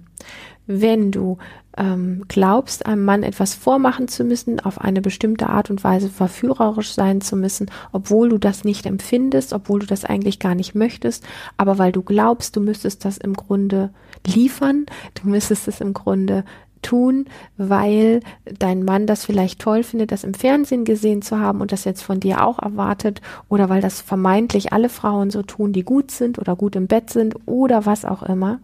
Wenn 0.67 1.11
du 1.11 1.39
ähm, 1.77 2.25
glaubst, 2.29 2.87
einem 2.87 3.05
Mann 3.05 3.23
etwas 3.23 3.55
vormachen 3.55 4.07
zu 4.07 4.25
müssen, 4.25 4.61
auf 4.61 4.81
eine 4.81 5.01
bestimmte 5.01 5.49
Art 5.49 5.71
und 5.71 5.83
Weise 5.83 6.11
verführerisch 6.11 6.93
sein 6.93 7.21
zu 7.21 7.35
müssen, 7.35 7.71
obwohl 7.93 8.29
du 8.29 8.39
das 8.39 8.65
nicht 8.65 8.87
empfindest, 8.87 9.53
obwohl 9.53 9.81
du 9.81 9.87
das 9.87 10.05
eigentlich 10.05 10.39
gar 10.39 10.55
nicht 10.55 10.75
möchtest, 10.75 11.25
aber 11.57 11.79
weil 11.79 11.91
du 11.91 12.03
glaubst, 12.03 12.55
du 12.57 12.61
müsstest 12.61 13.05
das 13.05 13.17
im 13.17 13.35
Grunde 13.35 13.91
liefern, 14.26 14.87
du 15.14 15.29
müsstest 15.29 15.69
es 15.69 15.81
im 15.81 15.93
Grunde 15.93 16.45
tun, 16.81 17.26
weil 17.57 18.21
dein 18.45 18.85
Mann 18.85 19.07
das 19.07 19.25
vielleicht 19.25 19.61
toll 19.61 19.85
findet, 19.85 20.11
das 20.11 20.25
im 20.25 20.35
Fernsehen 20.35 20.85
gesehen 20.85 21.23
zu 21.23 21.38
haben 21.38 21.61
und 21.61 21.71
das 21.71 21.85
jetzt 21.85 22.02
von 22.02 22.19
dir 22.19 22.45
auch 22.45 22.59
erwartet 22.59 23.21
oder 23.49 23.69
weil 23.69 23.81
das 23.81 24.00
vermeintlich 24.00 24.73
alle 24.73 24.88
Frauen 24.88 25.31
so 25.31 25.43
tun, 25.43 25.73
die 25.73 25.85
gut 25.85 26.11
sind 26.11 26.41
oder 26.41 26.57
gut 26.57 26.75
im 26.75 26.88
Bett 26.88 27.11
sind 27.11 27.37
oder 27.47 27.87
was 27.87 28.05
auch 28.05 28.25
immer 28.25 28.59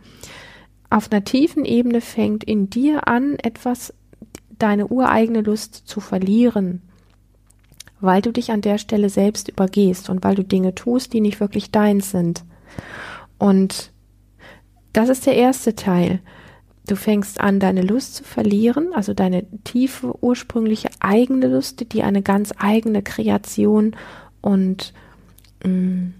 auf 0.91 1.11
einer 1.11 1.25
tiefen 1.25 1.65
Ebene 1.65 2.00
fängt 2.00 2.45
in 2.45 2.71
dir 2.71 3.09
an, 3.09 3.37
etwas, 3.43 3.93
deine 4.59 4.88
ureigene 4.88 5.43
Lust 5.43 5.83
zu 5.87 6.00
verlieren, 6.00 6.83
weil 8.00 8.23
du 8.23 8.33
dich 8.33 8.50
an 8.50 8.61
der 8.61 8.79
Stelle 8.79 9.11
selbst 9.11 9.49
übergehst 9.49 10.09
und 10.09 10.25
weil 10.25 10.35
du 10.35 10.45
Dinge 10.45 10.75
tust, 10.75 11.12
die 11.12 11.21
nicht 11.21 11.41
wirklich 11.41 11.71
deins 11.71 12.11
sind. 12.11 12.45
Und 13.38 13.93
das 14.99 15.11
ist 15.11 15.26
der 15.26 15.37
erste 15.37 15.76
Teil. 15.76 16.19
Du 16.88 16.97
fängst 16.97 17.40
an, 17.40 17.61
deine 17.61 17.83
Lust 17.83 18.17
zu 18.17 18.25
verlieren, 18.25 18.88
also 18.95 19.14
deine 19.14 19.47
tiefe, 19.62 20.12
ursprüngliche 20.21 20.88
eigene 20.99 21.47
Lust, 21.47 21.93
die 21.93 22.02
eine 22.02 22.21
ganz 22.21 22.52
eigene 22.59 23.02
Kreation 23.02 23.95
und 24.40 24.93
mh, 25.62 25.71
mm, 25.71 26.14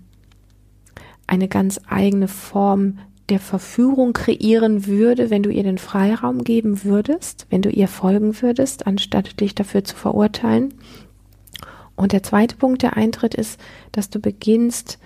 eine 1.27 1.49
ganz 1.49 1.81
eigene 1.89 2.29
Form 2.29 3.01
der 3.31 3.41
Verführung 3.41 4.13
kreieren 4.13 4.87
würde, 4.87 5.29
wenn 5.29 5.43
du 5.43 5.51
ihr 5.51 5.65
den 5.65 5.79
Freiraum 5.79 6.45
geben 6.45 6.85
würdest, 6.85 7.49
wenn 7.51 7.63
du 7.63 7.71
ihr 7.71 7.89
folgen 7.89 8.41
würdest, 8.41 8.87
anstatt 8.87 9.41
dich 9.41 9.57
dafür 9.57 9.83
zu 9.83 9.97
verurteilen. 9.97 10.73
Und 11.97 12.13
der 12.13 12.23
zweite 12.23 12.55
Punkt, 12.55 12.83
der 12.83 12.97
eintritt, 12.97 13.35
ist, 13.35 13.59
dass 13.91 14.09
du 14.09 14.21
beginnst, 14.21 15.01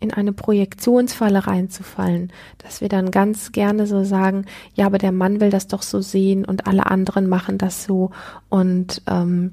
in 0.00 0.12
eine 0.12 0.32
Projektionsfalle 0.32 1.46
reinzufallen, 1.46 2.32
dass 2.58 2.80
wir 2.80 2.88
dann 2.88 3.10
ganz 3.10 3.52
gerne 3.52 3.86
so 3.86 4.04
sagen, 4.04 4.44
ja, 4.74 4.86
aber 4.86 4.98
der 4.98 5.12
Mann 5.12 5.40
will 5.40 5.50
das 5.50 5.66
doch 5.66 5.82
so 5.82 6.00
sehen 6.00 6.44
und 6.44 6.66
alle 6.66 6.86
anderen 6.86 7.28
machen 7.28 7.58
das 7.58 7.84
so 7.84 8.10
und 8.48 9.02
ähm, 9.06 9.52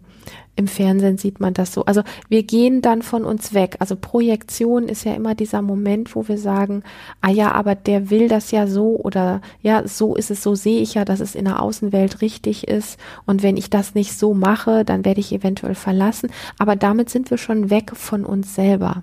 im 0.56 0.68
Fernsehen 0.68 1.18
sieht 1.18 1.40
man 1.40 1.54
das 1.54 1.74
so. 1.74 1.86
Also 1.86 2.04
wir 2.30 2.44
gehen 2.44 2.82
dann 2.82 3.02
von 3.02 3.26
uns 3.26 3.54
weg. 3.54 3.78
Also 3.80 3.96
Projektion 3.96 4.88
ist 4.88 5.04
ja 5.04 5.16
immer 5.16 5.34
dieser 5.34 5.62
Moment, 5.62 6.16
wo 6.16 6.28
wir 6.28 6.38
sagen, 6.38 6.84
ah 7.22 7.30
ja, 7.30 7.52
aber 7.54 7.74
der 7.74 8.12
will 8.12 8.28
das 8.28 8.52
ja 8.52 8.68
so 8.68 8.98
oder 8.98 9.42
ja, 9.62 9.88
so 9.88 10.16
ist 10.16 10.30
es, 10.30 10.44
so 10.44 10.54
sehe 10.54 10.82
ich 10.82 10.94
ja, 10.94 11.06
dass 11.06 11.22
es 11.22 11.34
in 11.34 11.46
der 11.46 11.62
Außenwelt 11.62 12.22
richtig 12.22 12.68
ist. 12.68 13.00
Und 13.26 13.42
wenn 13.42 13.58
ich 13.58 13.70
das 13.72 13.96
nicht 13.96 14.18
so 14.18 14.34
mache, 14.34 14.86
dann 14.86 15.06
werde 15.06 15.22
ich 15.22 15.34
eventuell 15.34 15.76
verlassen. 15.76 16.30
Aber 16.60 16.76
damit 16.76 17.10
sind 17.10 17.32
wir 17.32 17.40
schon 17.40 17.72
weg 17.72 17.92
von 17.96 18.24
uns 18.24 18.54
selber. 18.54 19.02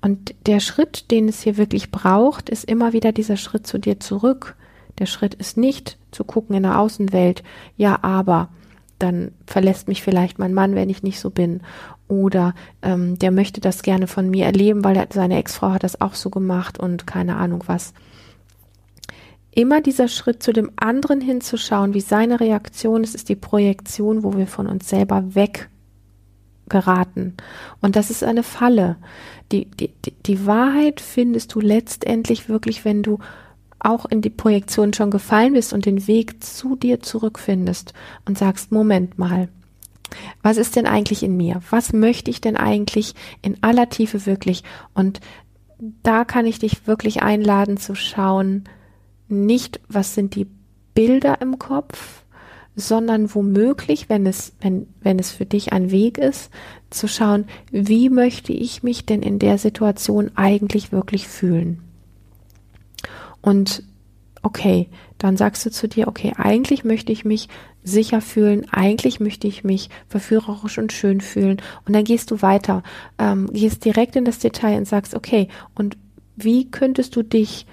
Und 0.00 0.34
der 0.46 0.60
Schritt, 0.60 1.10
den 1.10 1.28
es 1.28 1.42
hier 1.42 1.56
wirklich 1.56 1.90
braucht, 1.90 2.48
ist 2.48 2.64
immer 2.64 2.92
wieder 2.92 3.12
dieser 3.12 3.36
Schritt 3.36 3.66
zu 3.66 3.78
dir 3.78 4.00
zurück. 4.00 4.56
Der 4.98 5.06
Schritt 5.06 5.34
ist 5.34 5.56
nicht 5.56 5.98
zu 6.10 6.24
gucken 6.24 6.56
in 6.56 6.64
der 6.64 6.78
Außenwelt, 6.78 7.42
ja, 7.76 7.98
aber 8.02 8.48
dann 8.98 9.32
verlässt 9.46 9.88
mich 9.88 10.02
vielleicht 10.02 10.38
mein 10.38 10.54
Mann, 10.54 10.74
wenn 10.74 10.88
ich 10.88 11.02
nicht 11.02 11.18
so 11.18 11.30
bin. 11.30 11.60
Oder 12.08 12.54
ähm, 12.82 13.18
der 13.18 13.30
möchte 13.30 13.60
das 13.60 13.82
gerne 13.82 14.06
von 14.06 14.30
mir 14.30 14.44
erleben, 14.44 14.84
weil 14.84 14.96
er, 14.96 15.08
seine 15.12 15.38
Ex-Frau 15.38 15.70
hat 15.70 15.82
das 15.82 16.00
auch 16.00 16.14
so 16.14 16.30
gemacht 16.30 16.78
und 16.78 17.06
keine 17.06 17.36
Ahnung 17.36 17.64
was. 17.66 17.94
Immer 19.50 19.80
dieser 19.82 20.08
Schritt 20.08 20.42
zu 20.42 20.52
dem 20.52 20.70
anderen 20.76 21.20
hinzuschauen, 21.20 21.94
wie 21.94 22.00
seine 22.00 22.40
Reaktion 22.40 23.02
ist, 23.04 23.14
ist 23.14 23.28
die 23.28 23.36
Projektion, 23.36 24.22
wo 24.22 24.36
wir 24.36 24.46
von 24.46 24.66
uns 24.66 24.88
selber 24.88 25.34
weggeraten. 26.72 27.34
Und 27.80 27.96
das 27.96 28.10
ist 28.10 28.24
eine 28.24 28.42
Falle. 28.42 28.96
Die, 29.50 29.66
die, 29.66 29.90
die 30.26 30.46
Wahrheit 30.46 31.00
findest 31.00 31.54
du 31.54 31.60
letztendlich 31.60 32.48
wirklich, 32.48 32.84
wenn 32.84 33.02
du 33.02 33.18
auch 33.78 34.06
in 34.06 34.22
die 34.22 34.30
Projektion 34.30 34.92
schon 34.92 35.10
gefallen 35.10 35.54
bist 35.54 35.72
und 35.72 35.86
den 35.86 36.06
Weg 36.06 36.42
zu 36.42 36.76
dir 36.76 37.00
zurückfindest 37.00 37.92
und 38.26 38.38
sagst, 38.38 38.70
Moment 38.70 39.18
mal, 39.18 39.48
was 40.42 40.56
ist 40.56 40.76
denn 40.76 40.86
eigentlich 40.86 41.22
in 41.22 41.36
mir? 41.36 41.60
Was 41.70 41.92
möchte 41.92 42.30
ich 42.30 42.40
denn 42.40 42.56
eigentlich 42.56 43.14
in 43.40 43.62
aller 43.62 43.88
Tiefe 43.88 44.26
wirklich? 44.26 44.62
Und 44.94 45.20
da 46.02 46.24
kann 46.24 46.46
ich 46.46 46.58
dich 46.58 46.86
wirklich 46.86 47.22
einladen 47.22 47.76
zu 47.76 47.94
schauen, 47.94 48.64
nicht, 49.28 49.80
was 49.88 50.14
sind 50.14 50.34
die 50.34 50.46
Bilder 50.94 51.40
im 51.40 51.58
Kopf, 51.58 52.21
sondern 52.74 53.34
womöglich, 53.34 54.08
wenn 54.08 54.26
es, 54.26 54.52
wenn, 54.60 54.86
wenn 55.00 55.18
es 55.18 55.30
für 55.30 55.46
dich 55.46 55.72
ein 55.72 55.90
Weg 55.90 56.18
ist, 56.18 56.50
zu 56.90 57.06
schauen, 57.06 57.44
wie 57.70 58.08
möchte 58.08 58.52
ich 58.52 58.82
mich 58.82 59.04
denn 59.04 59.22
in 59.22 59.38
der 59.38 59.58
Situation 59.58 60.30
eigentlich 60.34 60.92
wirklich 60.92 61.28
fühlen? 61.28 61.82
Und 63.42 63.82
okay, 64.42 64.88
dann 65.18 65.36
sagst 65.36 65.64
du 65.66 65.70
zu 65.70 65.88
dir, 65.88 66.08
okay, 66.08 66.32
eigentlich 66.36 66.84
möchte 66.84 67.12
ich 67.12 67.24
mich 67.24 67.48
sicher 67.84 68.20
fühlen, 68.20 68.66
eigentlich 68.70 69.20
möchte 69.20 69.46
ich 69.46 69.64
mich 69.64 69.90
verführerisch 70.08 70.78
und 70.78 70.92
schön 70.92 71.20
fühlen. 71.20 71.60
Und 71.86 71.94
dann 71.94 72.04
gehst 72.04 72.30
du 72.30 72.42
weiter, 72.42 72.82
ähm, 73.18 73.48
gehst 73.52 73.84
direkt 73.84 74.16
in 74.16 74.24
das 74.24 74.38
Detail 74.38 74.76
und 74.78 74.86
sagst, 74.86 75.14
okay, 75.14 75.48
und 75.74 75.96
wie 76.36 76.70
könntest 76.70 77.16
du 77.16 77.22
dich 77.22 77.66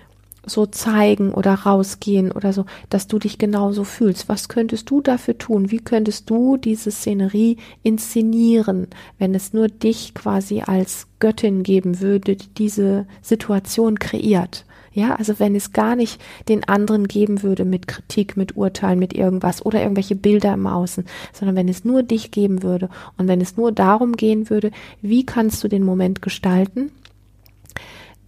so 0.49 0.65
zeigen 0.65 1.31
oder 1.31 1.53
rausgehen 1.53 2.31
oder 2.31 2.53
so, 2.53 2.65
dass 2.89 3.07
du 3.07 3.19
dich 3.19 3.37
genauso 3.37 3.83
fühlst. 3.83 4.29
Was 4.29 4.49
könntest 4.49 4.89
du 4.89 5.01
dafür 5.01 5.37
tun? 5.37 5.71
Wie 5.71 5.79
könntest 5.79 6.29
du 6.29 6.57
diese 6.57 6.91
Szenerie 6.91 7.57
inszenieren, 7.83 8.87
wenn 9.17 9.35
es 9.35 9.53
nur 9.53 9.67
dich 9.67 10.13
quasi 10.13 10.61
als 10.61 11.07
Göttin 11.19 11.63
geben 11.63 12.01
würde, 12.01 12.35
die 12.35 12.47
diese 12.57 13.05
Situation 13.21 13.99
kreiert? 13.99 14.65
Ja, 14.91 15.15
also 15.15 15.39
wenn 15.39 15.55
es 15.55 15.71
gar 15.71 15.95
nicht 15.95 16.19
den 16.47 16.67
anderen 16.67 17.07
geben 17.07 17.43
würde 17.43 17.63
mit 17.63 17.87
Kritik, 17.87 18.35
mit 18.35 18.57
Urteilen, 18.57 18.99
mit 18.99 19.13
irgendwas 19.13 19.63
oder 19.65 19.81
irgendwelche 19.81 20.15
Bilder 20.15 20.53
im 20.53 20.65
Außen, 20.65 21.05
sondern 21.31 21.55
wenn 21.55 21.69
es 21.69 21.85
nur 21.85 22.03
dich 22.03 22.31
geben 22.31 22.63
würde 22.63 22.89
und 23.17 23.27
wenn 23.27 23.39
es 23.39 23.55
nur 23.55 23.71
darum 23.71 24.13
gehen 24.13 24.49
würde, 24.49 24.71
wie 25.01 25.25
kannst 25.25 25.63
du 25.63 25.67
den 25.67 25.83
Moment 25.83 26.21
gestalten, 26.21 26.91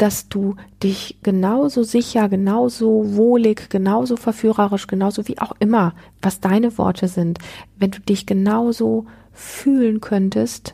dass 0.01 0.27
du 0.29 0.55
dich 0.81 1.19
genauso 1.21 1.83
sicher, 1.83 2.27
genauso 2.27 3.15
wohlig, 3.15 3.69
genauso 3.69 4.17
verführerisch, 4.17 4.87
genauso 4.87 5.27
wie 5.27 5.37
auch 5.37 5.51
immer, 5.59 5.93
was 6.23 6.39
deine 6.39 6.75
Worte 6.79 7.07
sind, 7.07 7.37
wenn 7.77 7.91
du 7.91 7.99
dich 7.99 8.25
genauso 8.25 9.05
fühlen 9.31 10.01
könntest, 10.01 10.73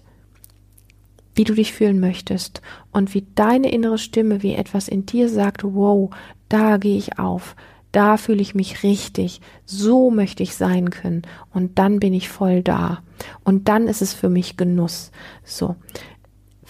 wie 1.35 1.43
du 1.43 1.53
dich 1.53 1.73
fühlen 1.73 1.99
möchtest 1.99 2.61
und 2.93 3.13
wie 3.13 3.27
deine 3.35 3.69
innere 3.69 3.97
Stimme, 3.97 4.43
wie 4.43 4.53
etwas 4.53 4.87
in 4.87 5.05
dir 5.05 5.27
sagt, 5.27 5.65
wow, 5.65 6.09
da 6.47 6.77
gehe 6.77 6.97
ich 6.97 7.19
auf, 7.19 7.57
da 7.91 8.15
fühle 8.15 8.41
ich 8.41 8.55
mich 8.55 8.81
richtig, 8.83 9.41
so 9.65 10.09
möchte 10.09 10.41
ich 10.41 10.55
sein 10.55 10.89
können 10.89 11.23
und 11.53 11.77
dann 11.79 11.99
bin 11.99 12.13
ich 12.13 12.29
voll 12.29 12.63
da 12.63 13.03
und 13.43 13.67
dann 13.67 13.89
ist 13.89 14.01
es 14.01 14.13
für 14.13 14.29
mich 14.29 14.55
Genuss. 14.55 15.11
So. 15.43 15.75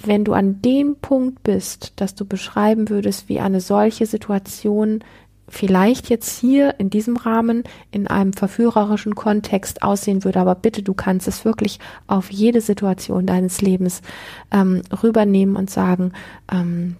Wenn 0.07 0.23
du 0.23 0.33
an 0.33 0.61
dem 0.61 0.95
Punkt 0.95 1.43
bist, 1.43 1.93
dass 1.97 2.15
du 2.15 2.25
beschreiben 2.25 2.89
würdest, 2.89 3.29
wie 3.29 3.39
eine 3.39 3.61
solche 3.61 4.05
Situation 4.05 5.03
vielleicht 5.49 6.09
jetzt 6.09 6.39
hier 6.39 6.79
in 6.79 6.89
diesem 6.89 7.15
Rahmen 7.15 7.63
in 7.91 8.07
einem 8.07 8.33
verführerischen 8.33 9.15
Kontext 9.15 9.81
aussehen 9.81 10.23
würde, 10.23 10.39
aber 10.39 10.55
bitte, 10.55 10.83
du 10.83 10.93
kannst 10.93 11.27
es 11.27 11.45
wirklich 11.45 11.79
auf 12.07 12.31
jede 12.31 12.61
Situation 12.61 13.25
deines 13.25 13.61
Lebens 13.61 14.01
ähm, 14.51 14.81
rübernehmen 15.03 15.55
und 15.55 15.69
sagen, 15.69 16.11
ähm, 16.51 16.97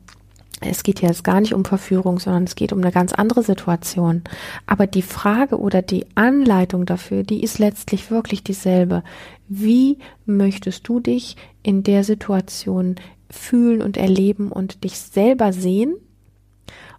es 0.60 0.82
geht 0.82 1.02
jetzt 1.02 1.24
gar 1.24 1.40
nicht 1.40 1.54
um 1.54 1.66
Verführung, 1.66 2.20
sondern 2.20 2.46
es 2.46 2.56
geht 2.56 2.74
um 2.74 2.80
eine 2.82 2.92
ganz 2.92 3.14
andere 3.14 3.44
Situation. 3.44 4.24
Aber 4.66 4.88
die 4.88 5.04
Frage 5.04 5.60
oder 5.60 5.84
die 5.84 6.06
Anleitung 6.16 6.86
dafür, 6.86 7.22
die 7.24 7.44
ist 7.44 7.60
letztlich 7.60 8.10
wirklich 8.10 8.44
dieselbe. 8.44 9.04
Wie 9.48 9.98
möchtest 10.25 10.88
du 10.88 11.00
dich 11.00 11.36
in 11.63 11.84
der 11.84 12.04
Situation 12.04 12.96
fühlen 13.30 13.82
und 13.82 13.98
erleben 13.98 14.51
und 14.51 14.84
dich 14.84 14.98
selber 15.00 15.54
sehen? 15.54 15.96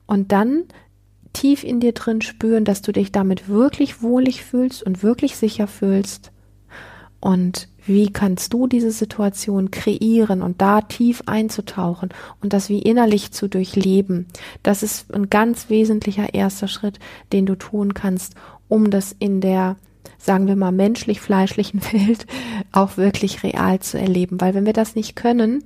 Und 0.06 0.32
dann 0.32 0.64
tief 1.32 1.62
in 1.64 1.80
dir 1.80 1.92
drin 1.92 2.22
spüren, 2.22 2.64
dass 2.64 2.82
du 2.82 2.92
dich 2.92 3.12
damit 3.12 3.48
wirklich 3.48 4.02
wohlig 4.02 4.44
fühlst 4.44 4.82
und 4.82 5.02
wirklich 5.02 5.36
sicher 5.36 5.66
fühlst. 5.66 6.32
Und 7.20 7.68
wie 7.84 8.12
kannst 8.12 8.52
du 8.52 8.66
diese 8.66 8.92
Situation 8.92 9.70
kreieren 9.70 10.42
und 10.42 10.60
da 10.60 10.82
tief 10.82 11.22
einzutauchen 11.26 12.10
und 12.40 12.52
das 12.52 12.68
wie 12.68 12.80
innerlich 12.80 13.32
zu 13.32 13.48
durchleben? 13.48 14.26
Das 14.62 14.82
ist 14.82 15.12
ein 15.12 15.28
ganz 15.28 15.68
wesentlicher 15.68 16.32
erster 16.34 16.68
Schritt, 16.68 16.98
den 17.32 17.44
du 17.44 17.56
tun 17.56 17.94
kannst, 17.94 18.34
um 18.68 18.90
das 18.90 19.16
in 19.18 19.40
der 19.40 19.76
sagen 20.18 20.46
wir 20.46 20.56
mal, 20.56 20.72
menschlich-fleischlichen 20.72 21.80
Welt 21.92 22.26
auch 22.72 22.96
wirklich 22.96 23.42
real 23.42 23.80
zu 23.80 23.98
erleben. 23.98 24.40
Weil 24.40 24.54
wenn 24.54 24.66
wir 24.66 24.72
das 24.72 24.94
nicht 24.94 25.16
können, 25.16 25.62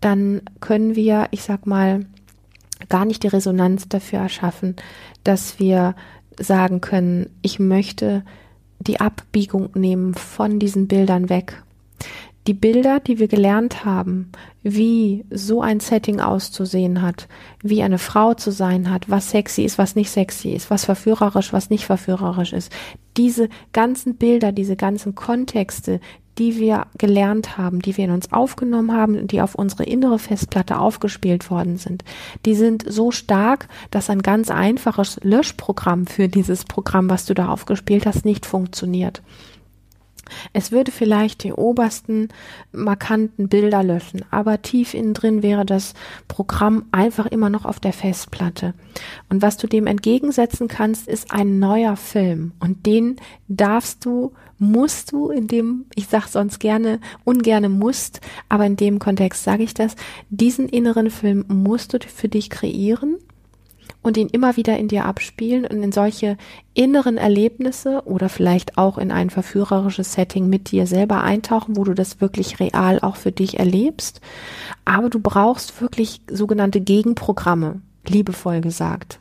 dann 0.00 0.42
können 0.60 0.96
wir, 0.96 1.28
ich 1.30 1.42
sag 1.42 1.66
mal, 1.66 2.06
gar 2.88 3.04
nicht 3.04 3.22
die 3.22 3.28
Resonanz 3.28 3.88
dafür 3.88 4.20
erschaffen, 4.20 4.76
dass 5.24 5.58
wir 5.58 5.94
sagen 6.38 6.80
können, 6.80 7.30
ich 7.42 7.58
möchte 7.58 8.24
die 8.80 9.00
Abbiegung 9.00 9.70
nehmen 9.74 10.14
von 10.14 10.58
diesen 10.58 10.88
Bildern 10.88 11.28
weg. 11.28 11.62
Die 12.48 12.54
Bilder, 12.54 12.98
die 12.98 13.20
wir 13.20 13.28
gelernt 13.28 13.84
haben, 13.84 14.32
wie 14.64 15.24
so 15.30 15.62
ein 15.62 15.78
Setting 15.78 16.20
auszusehen 16.20 17.00
hat, 17.00 17.28
wie 17.62 17.82
eine 17.82 17.98
Frau 17.98 18.34
zu 18.34 18.50
sein 18.50 18.90
hat, 18.90 19.08
was 19.08 19.30
sexy 19.30 19.62
ist, 19.62 19.78
was 19.78 19.94
nicht 19.94 20.10
sexy 20.10 20.50
ist, 20.50 20.68
was 20.68 20.84
verführerisch, 20.84 21.52
was 21.52 21.70
nicht 21.70 21.84
verführerisch 21.84 22.52
ist. 22.52 22.72
Diese 23.16 23.48
ganzen 23.72 24.16
Bilder, 24.16 24.50
diese 24.50 24.74
ganzen 24.74 25.14
Kontexte, 25.14 26.00
die 26.38 26.58
wir 26.58 26.86
gelernt 26.98 27.58
haben, 27.58 27.80
die 27.80 27.96
wir 27.96 28.06
in 28.06 28.10
uns 28.10 28.32
aufgenommen 28.32 28.92
haben 28.92 29.18
und 29.18 29.32
die 29.32 29.42
auf 29.42 29.54
unsere 29.54 29.84
innere 29.84 30.18
Festplatte 30.18 30.78
aufgespielt 30.78 31.50
worden 31.50 31.76
sind, 31.76 32.04
die 32.46 32.54
sind 32.54 32.84
so 32.88 33.10
stark, 33.10 33.68
dass 33.90 34.08
ein 34.08 34.22
ganz 34.22 34.50
einfaches 34.50 35.20
Löschprogramm 35.22 36.06
für 36.06 36.28
dieses 36.28 36.64
Programm, 36.64 37.10
was 37.10 37.26
du 37.26 37.34
da 37.34 37.48
aufgespielt 37.48 38.06
hast, 38.06 38.24
nicht 38.24 38.46
funktioniert. 38.46 39.22
Es 40.52 40.72
würde 40.72 40.90
vielleicht 40.90 41.44
die 41.44 41.52
obersten 41.52 42.28
markanten 42.72 43.48
Bilder 43.48 43.82
löschen, 43.82 44.24
aber 44.30 44.62
tief 44.62 44.94
innen 44.94 45.14
drin 45.14 45.42
wäre 45.42 45.64
das 45.64 45.94
Programm 46.28 46.86
einfach 46.92 47.26
immer 47.26 47.50
noch 47.50 47.64
auf 47.64 47.80
der 47.80 47.92
Festplatte. 47.92 48.74
Und 49.28 49.42
was 49.42 49.56
du 49.56 49.66
dem 49.66 49.86
entgegensetzen 49.86 50.68
kannst, 50.68 51.08
ist 51.08 51.32
ein 51.32 51.58
neuer 51.58 51.96
Film. 51.96 52.52
Und 52.60 52.86
den 52.86 53.16
darfst 53.48 54.04
du, 54.04 54.32
musst 54.58 55.12
du, 55.12 55.30
in 55.30 55.48
dem, 55.48 55.86
ich 55.94 56.06
sag 56.06 56.28
sonst 56.28 56.60
gerne, 56.60 57.00
ungerne 57.24 57.68
musst, 57.68 58.20
aber 58.48 58.64
in 58.64 58.76
dem 58.76 58.98
Kontext 58.98 59.42
sage 59.42 59.64
ich 59.64 59.74
das, 59.74 59.96
diesen 60.30 60.68
inneren 60.68 61.10
Film 61.10 61.44
musst 61.48 61.92
du 61.92 61.98
für 61.98 62.28
dich 62.28 62.48
kreieren 62.48 63.18
und 64.02 64.16
ihn 64.16 64.28
immer 64.28 64.56
wieder 64.56 64.76
in 64.76 64.88
dir 64.88 65.04
abspielen 65.04 65.64
und 65.64 65.82
in 65.82 65.92
solche 65.92 66.36
inneren 66.74 67.16
Erlebnisse 67.16 68.02
oder 68.04 68.28
vielleicht 68.28 68.76
auch 68.78 68.98
in 68.98 69.12
ein 69.12 69.30
verführerisches 69.30 70.12
Setting 70.12 70.48
mit 70.48 70.70
dir 70.70 70.86
selber 70.86 71.22
eintauchen, 71.22 71.76
wo 71.76 71.84
du 71.84 71.94
das 71.94 72.20
wirklich 72.20 72.60
real 72.60 72.98
auch 73.00 73.16
für 73.16 73.32
dich 73.32 73.58
erlebst. 73.58 74.20
Aber 74.84 75.08
du 75.08 75.20
brauchst 75.20 75.80
wirklich 75.80 76.20
sogenannte 76.28 76.80
Gegenprogramme, 76.80 77.80
liebevoll 78.06 78.60
gesagt, 78.60 79.20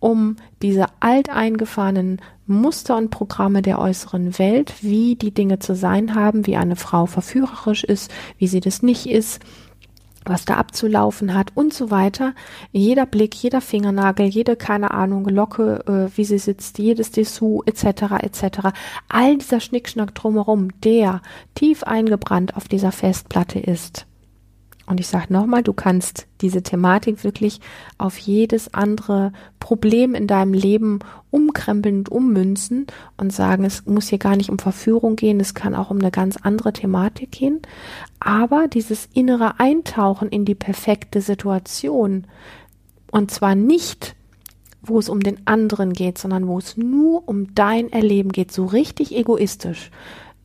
um 0.00 0.36
diese 0.62 0.86
alteingefahrenen 1.00 2.20
Muster 2.46 2.96
und 2.96 3.10
Programme 3.10 3.60
der 3.60 3.80
äußeren 3.80 4.38
Welt, 4.38 4.74
wie 4.80 5.16
die 5.16 5.32
Dinge 5.32 5.58
zu 5.58 5.74
sein 5.74 6.14
haben, 6.14 6.46
wie 6.46 6.56
eine 6.56 6.76
Frau 6.76 7.06
verführerisch 7.06 7.82
ist, 7.84 8.12
wie 8.38 8.46
sie 8.46 8.60
das 8.60 8.82
nicht 8.82 9.06
ist, 9.06 9.40
was 10.28 10.44
da 10.44 10.56
abzulaufen 10.56 11.34
hat 11.34 11.52
und 11.54 11.72
so 11.72 11.90
weiter. 11.90 12.34
Jeder 12.72 13.06
Blick, 13.06 13.34
jeder 13.34 13.60
Fingernagel, 13.60 14.26
jede, 14.26 14.56
keine 14.56 14.90
Ahnung, 14.92 15.26
Locke, 15.26 15.84
äh, 15.86 16.16
wie 16.16 16.24
sie 16.24 16.38
sitzt, 16.38 16.78
jedes 16.78 17.10
Dessous, 17.10 17.62
etc., 17.66 18.22
etc. 18.22 18.68
All 19.08 19.36
dieser 19.36 19.60
Schnickschnack 19.60 20.14
drumherum, 20.14 20.68
der 20.82 21.22
tief 21.54 21.82
eingebrannt 21.82 22.56
auf 22.56 22.68
dieser 22.68 22.92
Festplatte 22.92 23.58
ist. 23.58 24.06
Und 24.86 25.00
ich 25.00 25.08
sage 25.08 25.32
nochmal, 25.32 25.64
du 25.64 25.72
kannst 25.72 26.28
diese 26.40 26.62
Thematik 26.62 27.24
wirklich 27.24 27.60
auf 27.98 28.16
jedes 28.18 28.72
andere 28.72 29.32
Problem 29.58 30.14
in 30.14 30.28
deinem 30.28 30.54
Leben 30.54 31.00
umkrempeln 31.30 31.98
und 31.98 32.08
ummünzen 32.08 32.86
und 33.16 33.32
sagen, 33.32 33.64
es 33.64 33.84
muss 33.84 34.08
hier 34.08 34.18
gar 34.18 34.36
nicht 34.36 34.48
um 34.48 34.60
Verführung 34.60 35.16
gehen, 35.16 35.40
es 35.40 35.54
kann 35.54 35.74
auch 35.74 35.90
um 35.90 35.98
eine 35.98 36.12
ganz 36.12 36.36
andere 36.36 36.72
Thematik 36.72 37.32
gehen. 37.32 37.62
Aber 38.20 38.68
dieses 38.68 39.08
innere 39.12 39.58
Eintauchen 39.58 40.28
in 40.28 40.44
die 40.44 40.54
perfekte 40.54 41.20
Situation 41.20 42.26
und 43.10 43.30
zwar 43.32 43.54
nicht, 43.56 44.14
wo 44.82 44.98
es 44.98 45.08
um 45.08 45.20
den 45.20 45.46
anderen 45.46 45.92
geht, 45.92 46.18
sondern 46.18 46.46
wo 46.46 46.58
es 46.58 46.76
nur 46.76 47.28
um 47.28 47.54
dein 47.54 47.90
Erleben 47.90 48.30
geht, 48.30 48.52
so 48.52 48.66
richtig 48.66 49.16
egoistisch. 49.16 49.90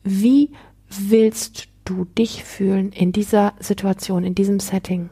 Wie 0.02 0.50
willst 0.88 1.68
du 1.84 2.04
dich 2.04 2.44
fühlen 2.44 2.92
in 2.92 3.12
dieser 3.12 3.54
Situation, 3.58 4.24
in 4.24 4.34
diesem 4.34 4.60
Setting? 4.60 5.10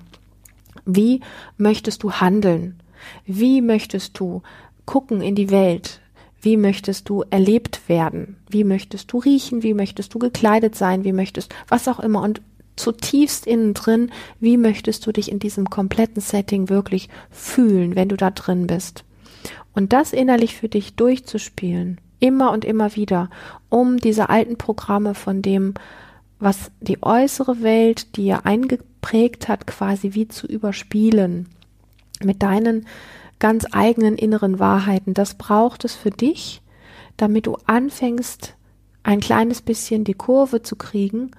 Wie 0.84 1.20
möchtest 1.56 2.02
du 2.02 2.12
handeln? 2.12 2.80
Wie 3.26 3.60
möchtest 3.60 4.18
du 4.18 4.42
gucken 4.84 5.20
in 5.20 5.34
die 5.34 5.50
Welt? 5.50 6.00
Wie 6.42 6.56
möchtest 6.56 7.08
du 7.08 7.24
erlebt 7.30 7.88
werden? 7.88 8.36
Wie 8.48 8.64
möchtest 8.64 9.12
du 9.12 9.18
riechen? 9.18 9.62
Wie 9.62 9.74
möchtest 9.74 10.14
du 10.14 10.18
gekleidet 10.18 10.74
sein? 10.74 11.04
Wie 11.04 11.12
möchtest, 11.12 11.54
was 11.68 11.86
auch 11.86 12.00
immer. 12.00 12.22
Und 12.22 12.40
zutiefst 12.76 13.46
innen 13.46 13.74
drin, 13.74 14.10
wie 14.40 14.56
möchtest 14.56 15.06
du 15.06 15.12
dich 15.12 15.30
in 15.30 15.38
diesem 15.38 15.68
kompletten 15.68 16.22
Setting 16.22 16.68
wirklich 16.68 17.08
fühlen, 17.30 17.94
wenn 17.94 18.08
du 18.08 18.16
da 18.16 18.30
drin 18.30 18.66
bist? 18.66 19.04
Und 19.74 19.92
das 19.92 20.12
innerlich 20.12 20.56
für 20.56 20.68
dich 20.68 20.94
durchzuspielen, 20.94 22.00
immer 22.18 22.52
und 22.52 22.64
immer 22.64 22.96
wieder, 22.96 23.30
um 23.68 23.98
diese 23.98 24.28
alten 24.28 24.56
Programme 24.56 25.14
von 25.14 25.42
dem 25.42 25.74
was 26.40 26.70
die 26.80 27.02
äußere 27.02 27.62
Welt 27.62 28.16
dir 28.16 28.46
eingeprägt 28.46 29.48
hat, 29.48 29.66
quasi 29.66 30.14
wie 30.14 30.26
zu 30.26 30.46
überspielen 30.46 31.48
mit 32.22 32.42
deinen 32.42 32.86
ganz 33.38 33.66
eigenen 33.70 34.16
inneren 34.16 34.58
Wahrheiten. 34.58 35.14
Das 35.14 35.34
braucht 35.34 35.84
es 35.84 35.94
für 35.94 36.10
dich, 36.10 36.62
damit 37.16 37.46
du 37.46 37.56
anfängst, 37.66 38.54
ein 39.02 39.20
kleines 39.20 39.62
bisschen 39.62 40.04
die 40.04 40.14
Kurve 40.14 40.62
zu 40.62 40.76
kriegen, 40.76 41.30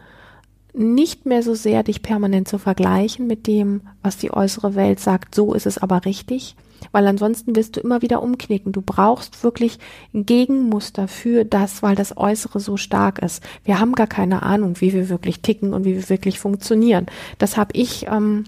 nicht 0.73 1.25
mehr 1.25 1.43
so 1.43 1.53
sehr 1.53 1.83
dich 1.83 2.01
permanent 2.01 2.47
zu 2.47 2.57
vergleichen 2.57 3.27
mit 3.27 3.45
dem, 3.45 3.81
was 4.01 4.17
die 4.17 4.31
äußere 4.31 4.75
Welt 4.75 4.99
sagt, 4.99 5.35
so 5.35 5.53
ist 5.53 5.65
es 5.65 5.77
aber 5.77 6.05
richtig, 6.05 6.55
weil 6.91 7.05
ansonsten 7.07 7.55
wirst 7.55 7.75
du 7.75 7.79
immer 7.79 8.01
wieder 8.01 8.21
umknicken. 8.21 8.71
Du 8.71 8.81
brauchst 8.81 9.43
wirklich 9.43 9.79
ein 10.13 10.25
Gegenmuster 10.25 11.07
für 11.07 11.45
das, 11.45 11.83
weil 11.83 11.95
das 11.95 12.17
Äußere 12.17 12.59
so 12.59 12.77
stark 12.77 13.19
ist. 13.19 13.43
Wir 13.63 13.79
haben 13.79 13.93
gar 13.93 14.07
keine 14.07 14.43
Ahnung, 14.43 14.81
wie 14.81 14.93
wir 14.93 15.09
wirklich 15.09 15.41
ticken 15.41 15.73
und 15.73 15.85
wie 15.85 15.95
wir 15.95 16.09
wirklich 16.09 16.39
funktionieren. 16.39 17.05
Das 17.37 17.57
habe 17.57 17.71
ich 17.73 18.07
ähm, 18.07 18.45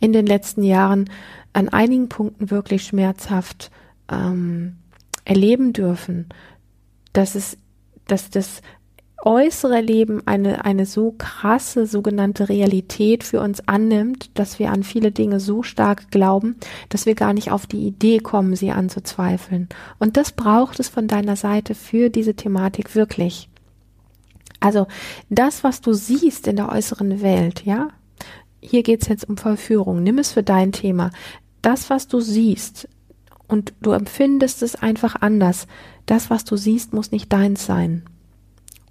in 0.00 0.12
den 0.12 0.26
letzten 0.26 0.62
Jahren 0.62 1.10
an 1.52 1.68
einigen 1.68 2.08
Punkten 2.08 2.50
wirklich 2.50 2.84
schmerzhaft 2.84 3.70
ähm, 4.10 4.76
erleben 5.24 5.72
dürfen, 5.72 6.28
dass 7.12 7.34
es, 7.34 7.56
dass 8.06 8.30
das 8.30 8.60
äußere 9.24 9.80
Leben 9.80 10.22
eine, 10.26 10.64
eine 10.64 10.86
so 10.86 11.14
krasse 11.16 11.86
sogenannte 11.86 12.48
Realität 12.48 13.24
für 13.24 13.40
uns 13.40 13.66
annimmt, 13.66 14.30
dass 14.34 14.58
wir 14.58 14.70
an 14.70 14.82
viele 14.82 15.10
Dinge 15.12 15.40
so 15.40 15.62
stark 15.62 16.10
glauben, 16.10 16.56
dass 16.90 17.06
wir 17.06 17.14
gar 17.14 17.32
nicht 17.32 17.50
auf 17.50 17.66
die 17.66 17.86
Idee 17.86 18.18
kommen, 18.18 18.54
sie 18.54 18.70
anzuzweifeln. 18.70 19.68
Und 19.98 20.16
das 20.16 20.32
braucht 20.32 20.78
es 20.78 20.88
von 20.88 21.08
deiner 21.08 21.36
Seite 21.36 21.74
für 21.74 22.10
diese 22.10 22.34
Thematik 22.34 22.94
wirklich. 22.94 23.48
Also 24.60 24.86
das, 25.30 25.64
was 25.64 25.80
du 25.80 25.92
siehst 25.92 26.46
in 26.46 26.56
der 26.56 26.70
äußeren 26.70 27.22
Welt, 27.22 27.64
ja, 27.64 27.88
hier 28.60 28.82
geht's 28.82 29.08
jetzt 29.08 29.28
um 29.28 29.36
Verführung, 29.36 30.02
nimm 30.02 30.18
es 30.18 30.32
für 30.32 30.42
dein 30.42 30.72
Thema. 30.72 31.10
Das, 31.62 31.90
was 31.90 32.08
du 32.08 32.20
siehst, 32.20 32.88
und 33.46 33.74
du 33.80 33.92
empfindest 33.92 34.62
es 34.62 34.74
einfach 34.74 35.16
anders, 35.20 35.66
das, 36.06 36.30
was 36.30 36.44
du 36.44 36.56
siehst, 36.56 36.92
muss 36.92 37.12
nicht 37.12 37.32
deins 37.32 37.66
sein. 37.66 38.04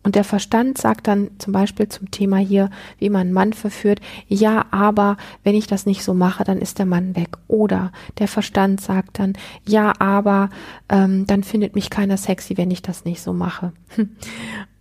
Und 0.04 0.16
der 0.16 0.26
Verstand 0.26 0.78
sagt 0.78 1.08
dann 1.08 1.32
zum 1.38 1.54
Beispiel 1.54 1.88
zum 1.88 2.12
Thema 2.12 2.38
hier, 2.38 2.70
wie 3.00 3.10
man 3.10 3.22
einen 3.22 3.34
Mann 3.34 3.54
verführt, 3.54 4.02
ja, 4.28 4.66
aber 4.72 5.18
wenn 5.44 5.56
ich 5.56 5.66
das 5.66 5.86
nicht 5.86 6.04
so 6.04 6.14
mache, 6.14 6.44
dann 6.44 6.60
ist 6.60 6.78
der 6.78 6.86
Mann 6.86 7.16
weg. 7.16 7.38
Oder 7.48 7.92
der 8.20 8.28
Verstand 8.28 8.82
sagt 8.82 9.20
dann, 9.20 9.34
ja, 9.66 9.94
aber 10.00 10.50
ähm, 10.90 11.26
dann 11.26 11.44
findet 11.44 11.74
mich 11.76 11.90
keiner 11.90 12.18
sexy, 12.18 12.58
wenn 12.58 12.70
ich 12.70 12.82
das 12.82 13.06
nicht 13.06 13.22
so 13.22 13.32
mache. 13.32 13.72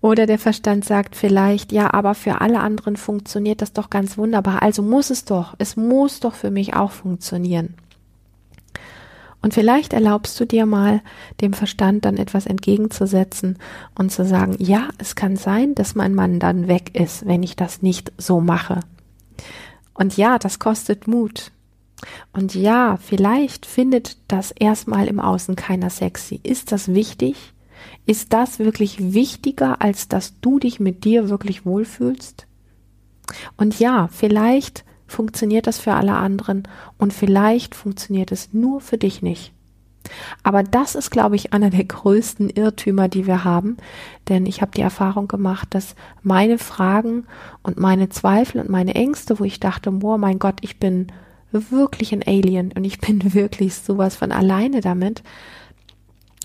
Oder 0.01 0.27
der 0.27 0.41
Verstand 0.41 0.85
sagt 0.85 1.15
vielleicht, 1.15 1.71
ja, 1.71 1.95
aber 1.95 2.15
für 2.15 2.41
alle 2.41 2.59
anderen 2.59 2.97
funktioniert 2.97 3.63
das 3.63 3.73
doch 3.73 3.89
ganz 3.89 4.19
wunderbar. 4.19 4.61
Also 4.61 4.83
muss 4.83 5.11
es 5.11 5.25
doch, 5.25 5.55
es 5.59 5.77
muss 5.77 6.19
doch 6.19 6.35
für 6.35 6.51
mich 6.51 6.75
auch 6.75 6.91
funktionieren. 6.91 7.75
Und 9.43 9.55
vielleicht 9.55 9.93
erlaubst 9.93 10.39
du 10.39 10.47
dir 10.47 10.67
mal, 10.67 11.03
dem 11.41 11.53
Verstand 11.53 12.05
dann 12.05 12.17
etwas 12.17 12.47
entgegenzusetzen 12.47 13.59
und 13.97 14.13
zu 14.13 14.25
sagen, 14.25 14.55
ja, 14.59 14.89
es 14.99 15.17
kann 15.17 15.37
sein, 15.37 15.75
dass 15.75 15.97
mein 15.97 16.15
Mann 16.15 16.39
dann 16.39 16.69
weg 16.69 16.99
ist, 16.99 17.27
wenn 17.27 17.43
ich 17.43 17.57
das 17.57 17.83
nicht 17.83 18.13
so 18.17 18.41
mache. 18.41 18.81
Und 19.95 20.17
ja, 20.17 20.39
das 20.39 20.61
kostet 20.61 21.09
Mut. 21.09 21.51
Und 22.33 22.55
ja, 22.55 22.97
vielleicht 22.97 23.67
findet 23.67 24.17
das 24.29 24.53
erstmal 24.53 25.09
im 25.09 25.21
Außen 25.21 25.57
keiner 25.57 25.91
sexy. 25.91 26.41
Ist 26.43 26.73
das 26.73 26.95
wichtig? 26.95 27.37
Ist 28.07 28.33
das 28.33 28.59
wirklich 28.59 29.13
wichtiger, 29.13 29.83
als 29.83 30.09
dass 30.09 30.41
du 30.41 30.59
dich 30.59 30.81
mit 30.81 31.05
dir 31.05 31.29
wirklich 31.29 31.67
wohlfühlst? 31.67 32.47
Und 33.57 33.79
ja, 33.79 34.09
vielleicht 34.09 34.85
funktioniert 35.13 35.67
das 35.67 35.79
für 35.79 35.93
alle 35.93 36.15
anderen 36.15 36.65
und 36.99 37.13
vielleicht 37.13 37.75
funktioniert 37.75 38.33
es 38.33 38.53
nur 38.53 38.81
für 38.81 38.99
dich 38.99 39.23
nicht. 39.23 39.53
Aber 40.43 40.63
das 40.63 40.95
ist, 40.95 41.11
glaube 41.11 41.37
ich, 41.37 41.53
einer 41.53 41.71
der 41.71 41.85
größten 41.85 42.51
Irrtümer, 42.51 43.09
die 43.09 43.27
wir 43.27 43.45
haben, 43.45 43.77
denn 44.29 44.47
ich 44.47 44.61
habe 44.61 44.73
die 44.73 44.81
Erfahrung 44.81 45.29
gemacht, 45.29 45.69
dass 45.71 45.95
meine 46.23 46.59
Fragen 46.59 47.27
und 47.63 47.79
meine 47.79 48.09
Zweifel 48.09 48.61
und 48.61 48.69
meine 48.69 48.95
Ängste, 48.95 49.39
wo 49.39 49.45
ich 49.45 49.61
dachte, 49.61 49.91
boah, 49.93 50.19
mein 50.19 50.39
Gott, 50.39 50.57
ich 50.63 50.79
bin 50.79 51.07
wirklich 51.53 52.13
ein 52.13 52.25
Alien 52.27 52.73
und 52.73 52.85
ich 52.85 52.99
bin 52.99 53.35
wirklich 53.35 53.75
sowas 53.75 54.17
von 54.17 54.33
alleine 54.33 54.81
damit, 54.81 55.23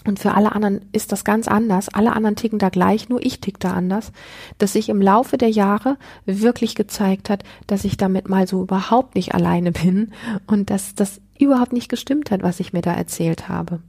und 0.07 0.19
für 0.19 0.33
alle 0.33 0.53
anderen 0.53 0.81
ist 0.93 1.11
das 1.11 1.23
ganz 1.25 1.47
anders. 1.47 1.89
Alle 1.89 2.13
anderen 2.13 2.35
ticken 2.35 2.59
da 2.59 2.69
gleich, 2.69 3.09
nur 3.09 3.23
ich 3.25 3.41
tick 3.41 3.59
da 3.59 3.73
anders. 3.73 4.11
Dass 4.57 4.73
sich 4.73 4.89
im 4.89 5.01
Laufe 5.01 5.37
der 5.37 5.49
Jahre 5.49 5.97
wirklich 6.25 6.75
gezeigt 6.75 7.29
hat, 7.29 7.43
dass 7.67 7.83
ich 7.83 7.97
damit 7.97 8.29
mal 8.29 8.47
so 8.47 8.61
überhaupt 8.61 9.15
nicht 9.15 9.35
alleine 9.35 9.71
bin 9.71 10.13
und 10.47 10.69
dass 10.69 10.95
das 10.95 11.19
überhaupt 11.37 11.73
nicht 11.73 11.89
gestimmt 11.89 12.31
hat, 12.31 12.41
was 12.41 12.59
ich 12.59 12.73
mir 12.73 12.81
da 12.81 12.93
erzählt 12.93 13.49
habe. 13.49 13.79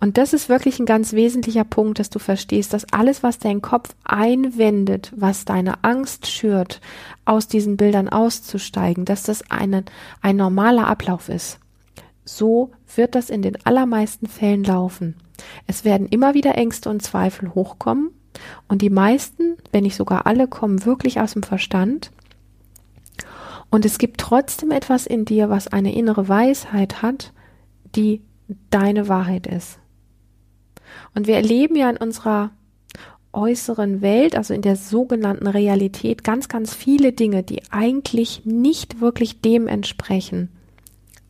Und 0.00 0.18
das 0.18 0.32
ist 0.32 0.48
wirklich 0.48 0.78
ein 0.78 0.86
ganz 0.86 1.12
wesentlicher 1.12 1.64
Punkt, 1.64 1.98
dass 1.98 2.10
du 2.10 2.18
verstehst, 2.18 2.72
dass 2.72 2.92
alles, 2.92 3.22
was 3.22 3.38
dein 3.38 3.62
Kopf 3.62 3.94
einwendet, 4.04 5.12
was 5.16 5.44
deine 5.44 5.84
Angst 5.84 6.26
schürt, 6.26 6.80
aus 7.24 7.46
diesen 7.46 7.76
Bildern 7.76 8.08
auszusteigen, 8.08 9.04
dass 9.04 9.22
das 9.22 9.50
eine, 9.50 9.84
ein 10.20 10.36
normaler 10.36 10.88
Ablauf 10.88 11.28
ist. 11.28 11.58
So 12.24 12.72
wird 12.94 13.14
das 13.14 13.30
in 13.30 13.42
den 13.42 13.64
allermeisten 13.64 14.26
Fällen 14.26 14.64
laufen. 14.64 15.16
Es 15.66 15.84
werden 15.84 16.08
immer 16.08 16.34
wieder 16.34 16.56
Ängste 16.56 16.88
und 16.90 17.02
Zweifel 17.02 17.54
hochkommen 17.54 18.10
und 18.68 18.82
die 18.82 18.90
meisten, 18.90 19.56
wenn 19.72 19.84
nicht 19.84 19.96
sogar 19.96 20.26
alle, 20.26 20.48
kommen 20.48 20.84
wirklich 20.84 21.20
aus 21.20 21.34
dem 21.34 21.42
Verstand. 21.42 22.10
Und 23.70 23.84
es 23.84 23.98
gibt 23.98 24.20
trotzdem 24.20 24.70
etwas 24.70 25.06
in 25.06 25.24
dir, 25.24 25.50
was 25.50 25.68
eine 25.68 25.94
innere 25.94 26.28
Weisheit 26.28 27.02
hat, 27.02 27.32
die 27.96 28.22
deine 28.70 29.08
Wahrheit 29.08 29.46
ist. 29.46 29.78
Und 31.14 31.26
wir 31.26 31.36
erleben 31.36 31.76
ja 31.76 31.90
in 31.90 31.96
unserer 31.96 32.50
äußeren 33.32 34.00
Welt, 34.00 34.36
also 34.36 34.54
in 34.54 34.62
der 34.62 34.76
sogenannten 34.76 35.48
Realität, 35.48 36.22
ganz, 36.22 36.48
ganz 36.48 36.74
viele 36.74 37.12
Dinge, 37.12 37.42
die 37.42 37.62
eigentlich 37.70 38.44
nicht 38.44 39.00
wirklich 39.00 39.40
dem 39.40 39.66
entsprechen, 39.66 40.50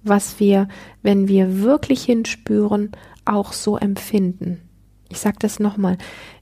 was 0.04 0.38
wir, 0.40 0.68
wenn 1.02 1.28
wir 1.28 1.62
wirklich 1.62 2.04
hinspüren, 2.04 2.92
auch 3.24 3.52
so 3.52 3.76
empfinden. 3.76 4.60
Ich 5.08 5.18
sage 5.18 5.36
das 5.38 5.60
nochmal. 5.60 5.98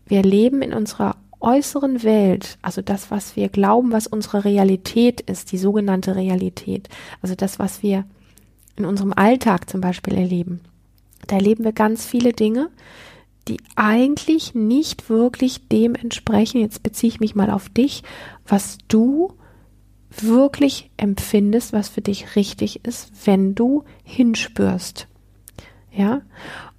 Wir 0.06 0.22
leben 0.22 0.62
in 0.62 0.72
unserer 0.72 1.16
äußeren 1.40 2.02
Welt, 2.02 2.58
also 2.62 2.82
das, 2.82 3.10
was 3.10 3.36
wir 3.36 3.48
glauben, 3.48 3.92
was 3.92 4.06
unsere 4.06 4.44
Realität 4.44 5.20
ist, 5.22 5.52
die 5.52 5.58
sogenannte 5.58 6.14
Realität, 6.14 6.88
also 7.20 7.34
das, 7.34 7.58
was 7.58 7.82
wir 7.82 8.04
in 8.76 8.84
unserem 8.84 9.12
Alltag 9.12 9.68
zum 9.68 9.80
Beispiel 9.80 10.14
erleben. 10.14 10.60
Da 11.26 11.36
erleben 11.36 11.64
wir 11.64 11.72
ganz 11.72 12.06
viele 12.06 12.32
Dinge, 12.32 12.70
die 13.48 13.58
eigentlich 13.74 14.54
nicht 14.54 15.08
wirklich 15.10 15.68
dem 15.68 15.94
entsprechen, 15.94 16.60
jetzt 16.60 16.82
beziehe 16.82 17.12
ich 17.12 17.20
mich 17.20 17.34
mal 17.34 17.50
auf 17.50 17.68
dich, 17.68 18.02
was 18.46 18.78
du 18.88 19.34
wirklich 20.20 20.90
empfindest, 20.96 21.72
was 21.72 21.88
für 21.88 22.02
dich 22.02 22.36
richtig 22.36 22.84
ist, 22.84 23.12
wenn 23.24 23.54
du 23.54 23.84
hinspürst. 24.04 25.08
Ja? 25.90 26.22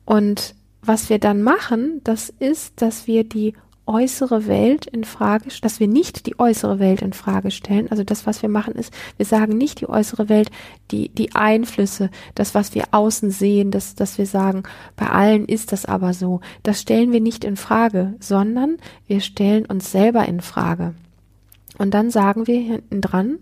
Und 0.05 0.55
was 0.81 1.09
wir 1.09 1.19
dann 1.19 1.41
machen, 1.41 2.01
das 2.03 2.29
ist, 2.29 2.81
dass 2.81 3.07
wir 3.07 3.23
die 3.23 3.53
äußere 3.85 4.47
Welt 4.47 4.85
in 4.85 5.03
Frage, 5.03 5.49
dass 5.61 5.79
wir 5.79 5.87
nicht 5.87 6.25
die 6.25 6.39
äußere 6.39 6.79
Welt 6.79 7.01
in 7.01 7.13
Frage 7.13 7.51
stellen. 7.51 7.89
Also 7.91 8.03
das, 8.03 8.25
was 8.25 8.41
wir 8.41 8.49
machen, 8.49 8.75
ist, 8.75 8.93
wir 9.17 9.25
sagen 9.25 9.57
nicht 9.57 9.81
die 9.81 9.89
äußere 9.89 10.29
Welt, 10.29 10.51
die, 10.91 11.09
die 11.09 11.35
Einflüsse, 11.35 12.09
das, 12.35 12.55
was 12.55 12.75
wir 12.75 12.85
außen 12.91 13.29
sehen, 13.31 13.71
dass, 13.71 13.95
dass 13.95 14.17
wir 14.17 14.25
sagen, 14.25 14.63
bei 14.95 15.09
allen 15.09 15.45
ist 15.45 15.71
das 15.73 15.85
aber 15.85 16.13
so. 16.13 16.39
Das 16.63 16.79
stellen 16.79 17.11
wir 17.11 17.21
nicht 17.21 17.43
in 17.43 17.57
Frage, 17.57 18.13
sondern 18.19 18.77
wir 19.07 19.19
stellen 19.19 19.65
uns 19.65 19.91
selber 19.91 20.25
in 20.25 20.39
Frage. 20.39 20.95
Und 21.77 21.93
dann 21.93 22.11
sagen 22.11 22.47
wir 22.47 22.59
hinten 22.59 23.01
dran, 23.01 23.39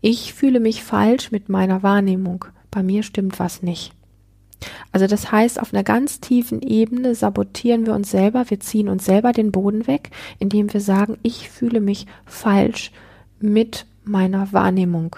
ich 0.00 0.34
fühle 0.34 0.60
mich 0.60 0.82
falsch 0.82 1.30
mit 1.30 1.48
meiner 1.48 1.82
Wahrnehmung. 1.82 2.44
Bei 2.70 2.82
mir 2.82 3.02
stimmt 3.02 3.38
was 3.38 3.62
nicht. 3.62 3.92
Also 4.92 5.06
das 5.06 5.32
heißt, 5.32 5.60
auf 5.60 5.72
einer 5.72 5.82
ganz 5.82 6.20
tiefen 6.20 6.62
Ebene 6.62 7.14
sabotieren 7.14 7.86
wir 7.86 7.94
uns 7.94 8.10
selber, 8.10 8.48
wir 8.50 8.60
ziehen 8.60 8.88
uns 8.88 9.04
selber 9.04 9.32
den 9.32 9.52
Boden 9.52 9.86
weg, 9.86 10.10
indem 10.38 10.72
wir 10.72 10.80
sagen, 10.80 11.18
ich 11.22 11.48
fühle 11.50 11.80
mich 11.80 12.06
falsch 12.24 12.92
mit 13.40 13.86
meiner 14.04 14.52
Wahrnehmung. 14.52 15.16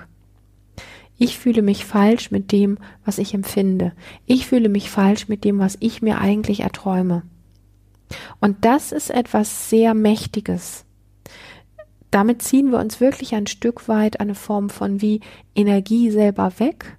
Ich 1.18 1.38
fühle 1.38 1.62
mich 1.62 1.84
falsch 1.84 2.30
mit 2.30 2.52
dem, 2.52 2.78
was 3.04 3.18
ich 3.18 3.34
empfinde. 3.34 3.92
Ich 4.26 4.46
fühle 4.46 4.68
mich 4.68 4.90
falsch 4.90 5.28
mit 5.28 5.44
dem, 5.44 5.58
was 5.58 5.76
ich 5.80 6.02
mir 6.02 6.18
eigentlich 6.18 6.60
erträume. 6.60 7.22
Und 8.40 8.64
das 8.64 8.92
ist 8.92 9.10
etwas 9.10 9.70
sehr 9.70 9.94
Mächtiges 9.94 10.84
damit 12.14 12.42
ziehen 12.42 12.70
wir 12.70 12.78
uns 12.78 13.00
wirklich 13.00 13.34
ein 13.34 13.48
Stück 13.48 13.88
weit 13.88 14.20
eine 14.20 14.36
Form 14.36 14.70
von 14.70 15.02
wie 15.02 15.20
Energie 15.56 16.12
selber 16.12 16.52
weg 16.58 16.96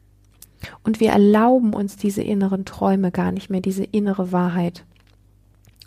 und 0.83 0.99
wir 0.99 1.11
erlauben 1.11 1.73
uns 1.73 1.95
diese 1.95 2.21
inneren 2.21 2.65
Träume 2.65 3.11
gar 3.11 3.31
nicht 3.31 3.49
mehr, 3.49 3.61
diese 3.61 3.85
innere 3.85 4.33
Wahrheit. 4.33 4.83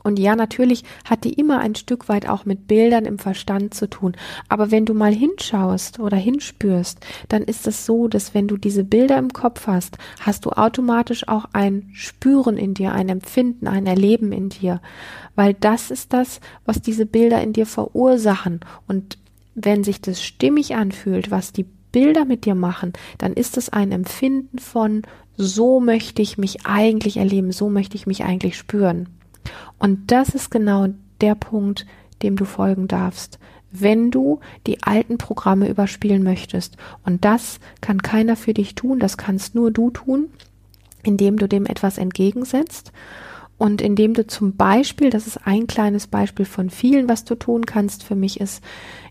Und 0.08 0.18
ja, 0.18 0.34
natürlich 0.36 0.84
hat 1.04 1.24
die 1.24 1.34
immer 1.34 1.58
ein 1.58 1.74
Stück 1.74 2.08
weit 2.08 2.26
auch 2.26 2.46
mit 2.46 2.66
Bildern 2.66 3.04
im 3.04 3.18
Verstand 3.18 3.74
zu 3.74 3.90
tun. 3.90 4.16
Aber 4.48 4.70
wenn 4.70 4.86
du 4.86 4.94
mal 4.94 5.12
hinschaust 5.12 6.00
oder 6.00 6.16
hinspürst, 6.16 6.98
dann 7.28 7.42
ist 7.42 7.66
es 7.66 7.84
so, 7.84 8.08
dass 8.08 8.32
wenn 8.32 8.48
du 8.48 8.56
diese 8.56 8.84
Bilder 8.84 9.18
im 9.18 9.34
Kopf 9.34 9.66
hast, 9.66 9.98
hast 10.20 10.46
du 10.46 10.50
automatisch 10.52 11.28
auch 11.28 11.44
ein 11.52 11.90
Spüren 11.92 12.56
in 12.56 12.72
dir, 12.72 12.92
ein 12.92 13.10
Empfinden, 13.10 13.66
ein 13.66 13.84
Erleben 13.84 14.32
in 14.32 14.48
dir. 14.48 14.80
Weil 15.34 15.52
das 15.52 15.90
ist 15.90 16.14
das, 16.14 16.40
was 16.64 16.80
diese 16.80 17.04
Bilder 17.04 17.42
in 17.42 17.52
dir 17.52 17.66
verursachen. 17.66 18.60
Und 18.86 19.18
wenn 19.54 19.84
sich 19.84 20.00
das 20.00 20.22
stimmig 20.22 20.74
anfühlt, 20.74 21.30
was 21.30 21.52
die 21.52 21.66
Bilder 21.92 22.24
mit 22.24 22.46
dir 22.46 22.54
machen, 22.54 22.94
dann 23.18 23.34
ist 23.34 23.58
es 23.58 23.68
ein 23.68 23.92
Empfinden 23.92 24.58
von, 24.58 25.02
so 25.36 25.80
möchte 25.80 26.22
ich 26.22 26.38
mich 26.38 26.64
eigentlich 26.64 27.18
erleben, 27.18 27.52
so 27.52 27.68
möchte 27.68 27.96
ich 27.96 28.06
mich 28.06 28.24
eigentlich 28.24 28.56
spüren. 28.56 29.10
Und 29.78 30.10
das 30.10 30.30
ist 30.30 30.50
genau 30.50 30.88
der 31.20 31.34
Punkt, 31.34 31.86
dem 32.22 32.36
du 32.36 32.44
folgen 32.44 32.88
darfst, 32.88 33.38
wenn 33.70 34.10
du 34.10 34.40
die 34.66 34.82
alten 34.82 35.18
Programme 35.18 35.68
überspielen 35.68 36.22
möchtest. 36.22 36.76
Und 37.04 37.24
das 37.24 37.60
kann 37.80 38.02
keiner 38.02 38.36
für 38.36 38.54
dich 38.54 38.74
tun, 38.74 38.98
das 38.98 39.16
kannst 39.16 39.54
nur 39.54 39.70
du 39.70 39.90
tun, 39.90 40.30
indem 41.02 41.36
du 41.36 41.48
dem 41.48 41.66
etwas 41.66 41.98
entgegensetzt 41.98 42.92
und 43.58 43.82
indem 43.82 44.14
du 44.14 44.24
zum 44.26 44.54
Beispiel, 44.54 45.10
das 45.10 45.26
ist 45.26 45.44
ein 45.44 45.66
kleines 45.66 46.06
Beispiel 46.06 46.46
von 46.46 46.70
vielen, 46.70 47.08
was 47.08 47.24
du 47.24 47.34
tun 47.34 47.66
kannst, 47.66 48.04
für 48.04 48.14
mich 48.14 48.40
ist 48.40 48.62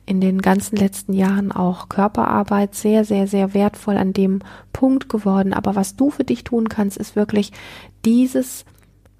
in 0.06 0.22
den 0.22 0.42
ganzen 0.42 0.78
letzten 0.78 1.12
Jahren 1.12 1.52
auch 1.52 1.90
Körperarbeit 1.90 2.74
sehr, 2.74 3.04
sehr, 3.04 3.28
sehr 3.28 3.54
wertvoll 3.54 3.98
an 3.98 4.13
dem 4.13 4.40
Punkt 4.72 5.10
geworden. 5.10 5.54
Aber 5.54 5.76
was 5.76 5.98
du 5.98 6.10
für 6.12 6.24
dich 6.24 6.46
tun 6.46 6.70
kannst, 6.70 6.96
ist 6.96 7.18
wirklich 7.18 7.52
dieses 8.06 8.63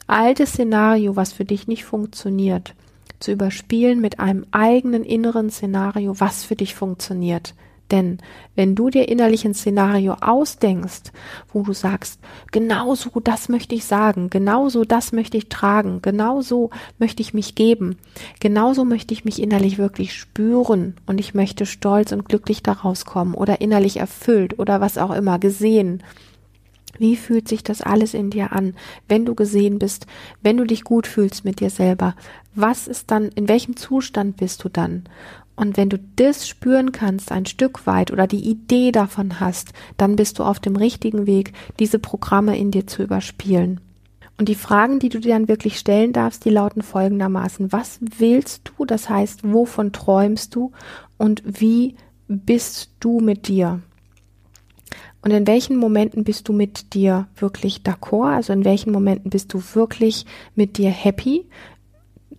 altes 0.08 0.52
Szenario, 0.52 1.16
was 1.16 1.34
für 1.34 1.46
dich 1.46 1.68
nicht 1.68 1.86
funktioniert, 1.86 2.74
zu 3.20 3.32
überspielen 3.32 4.00
mit 4.00 4.20
einem 4.20 4.46
eigenen 4.52 5.04
inneren 5.04 5.50
Szenario, 5.50 6.20
was 6.20 6.44
für 6.44 6.56
dich 6.56 6.76
funktioniert. 6.76 7.54
Denn 7.92 8.18
wenn 8.56 8.76
du 8.76 8.90
dir 8.90 9.08
innerlich 9.08 9.46
ein 9.46 9.54
Szenario 9.54 10.16
ausdenkst, 10.20 11.14
wo 11.54 11.64
du 11.64 11.74
sagst, 11.74 12.20
genauso 12.52 13.22
das 13.22 13.48
möchte 13.48 13.76
ich 13.76 13.86
sagen, 13.86 14.30
genauso 14.30 14.84
das 14.84 15.14
möchte 15.14 15.38
ich 15.38 15.48
tragen, 15.48 16.02
genauso 16.02 16.70
möchte 17.00 17.22
ich 17.22 17.34
mich 17.34 17.56
geben, 17.56 17.98
genauso 18.42 18.84
möchte 18.84 19.14
ich 19.14 19.24
mich 19.24 19.42
innerlich 19.42 19.78
wirklich 19.78 20.14
spüren 20.14 20.96
und 21.06 21.20
ich 21.20 21.34
möchte 21.34 21.66
stolz 21.66 22.12
und 22.12 22.28
glücklich 22.28 22.62
daraus 22.62 23.06
kommen 23.06 23.34
oder 23.34 23.62
innerlich 23.62 23.98
erfüllt 23.98 24.60
oder 24.60 24.82
was 24.82 24.98
auch 24.98 25.12
immer 25.12 25.40
gesehen, 25.40 26.04
wie 27.00 27.16
fühlt 27.16 27.48
sich 27.48 27.64
das 27.64 27.82
alles 27.82 28.14
in 28.14 28.30
dir 28.30 28.52
an, 28.52 28.76
wenn 29.08 29.26
du 29.26 29.36
gesehen 29.36 29.80
bist, 29.80 30.08
wenn 30.42 30.58
du 30.58 30.66
dich 30.66 30.84
gut 30.84 31.08
fühlst 31.08 31.46
mit 31.46 31.60
dir 31.60 31.70
selber? 31.70 32.16
Was 32.56 32.88
ist 32.88 33.12
dann, 33.12 33.30
in 33.30 33.48
welchem 33.48 33.76
Zustand 33.76 34.38
bist 34.38 34.64
du 34.64 34.70
dann? 34.70 35.04
Und 35.56 35.76
wenn 35.76 35.90
du 35.90 35.98
das 36.16 36.48
spüren 36.48 36.92
kannst, 36.92 37.32
ein 37.32 37.48
Stück 37.48 37.88
weit 37.88 38.12
oder 38.12 38.28
die 38.28 38.48
Idee 38.48 38.92
davon 38.92 39.40
hast, 39.40 39.74
dann 39.98 40.16
bist 40.16 40.38
du 40.38 40.44
auf 40.44 40.60
dem 40.60 40.76
richtigen 40.76 41.26
Weg, 41.26 41.54
diese 41.80 41.98
Programme 41.98 42.58
in 42.58 42.70
dir 42.70 42.86
zu 42.86 43.02
überspielen. 43.02 43.82
Und 44.38 44.50
die 44.50 44.56
Fragen, 44.56 45.00
die 45.00 45.10
du 45.10 45.20
dir 45.20 45.34
dann 45.34 45.48
wirklich 45.48 45.80
stellen 45.80 46.14
darfst, 46.14 46.46
die 46.46 46.52
lauten 46.52 46.84
folgendermaßen. 46.84 47.72
Was 47.72 48.00
willst 48.20 48.72
du? 48.78 48.86
Das 48.86 49.10
heißt, 49.10 49.52
wovon 49.52 49.92
träumst 49.92 50.54
du? 50.54 50.72
Und 51.18 51.42
wie 51.44 51.96
bist 52.28 52.92
du 53.00 53.20
mit 53.20 53.48
dir? 53.48 53.82
Und 55.22 55.32
in 55.32 55.48
welchen 55.48 55.78
Momenten 55.78 56.24
bist 56.24 56.48
du 56.48 56.54
mit 56.54 56.94
dir 56.94 57.28
wirklich 57.36 57.82
d'accord? 57.82 58.36
Also 58.36 58.54
in 58.54 58.66
welchen 58.66 58.92
Momenten 58.92 59.30
bist 59.30 59.54
du 59.54 59.62
wirklich 59.74 60.26
mit 60.56 60.78
dir 60.78 60.90
happy 60.90 61.46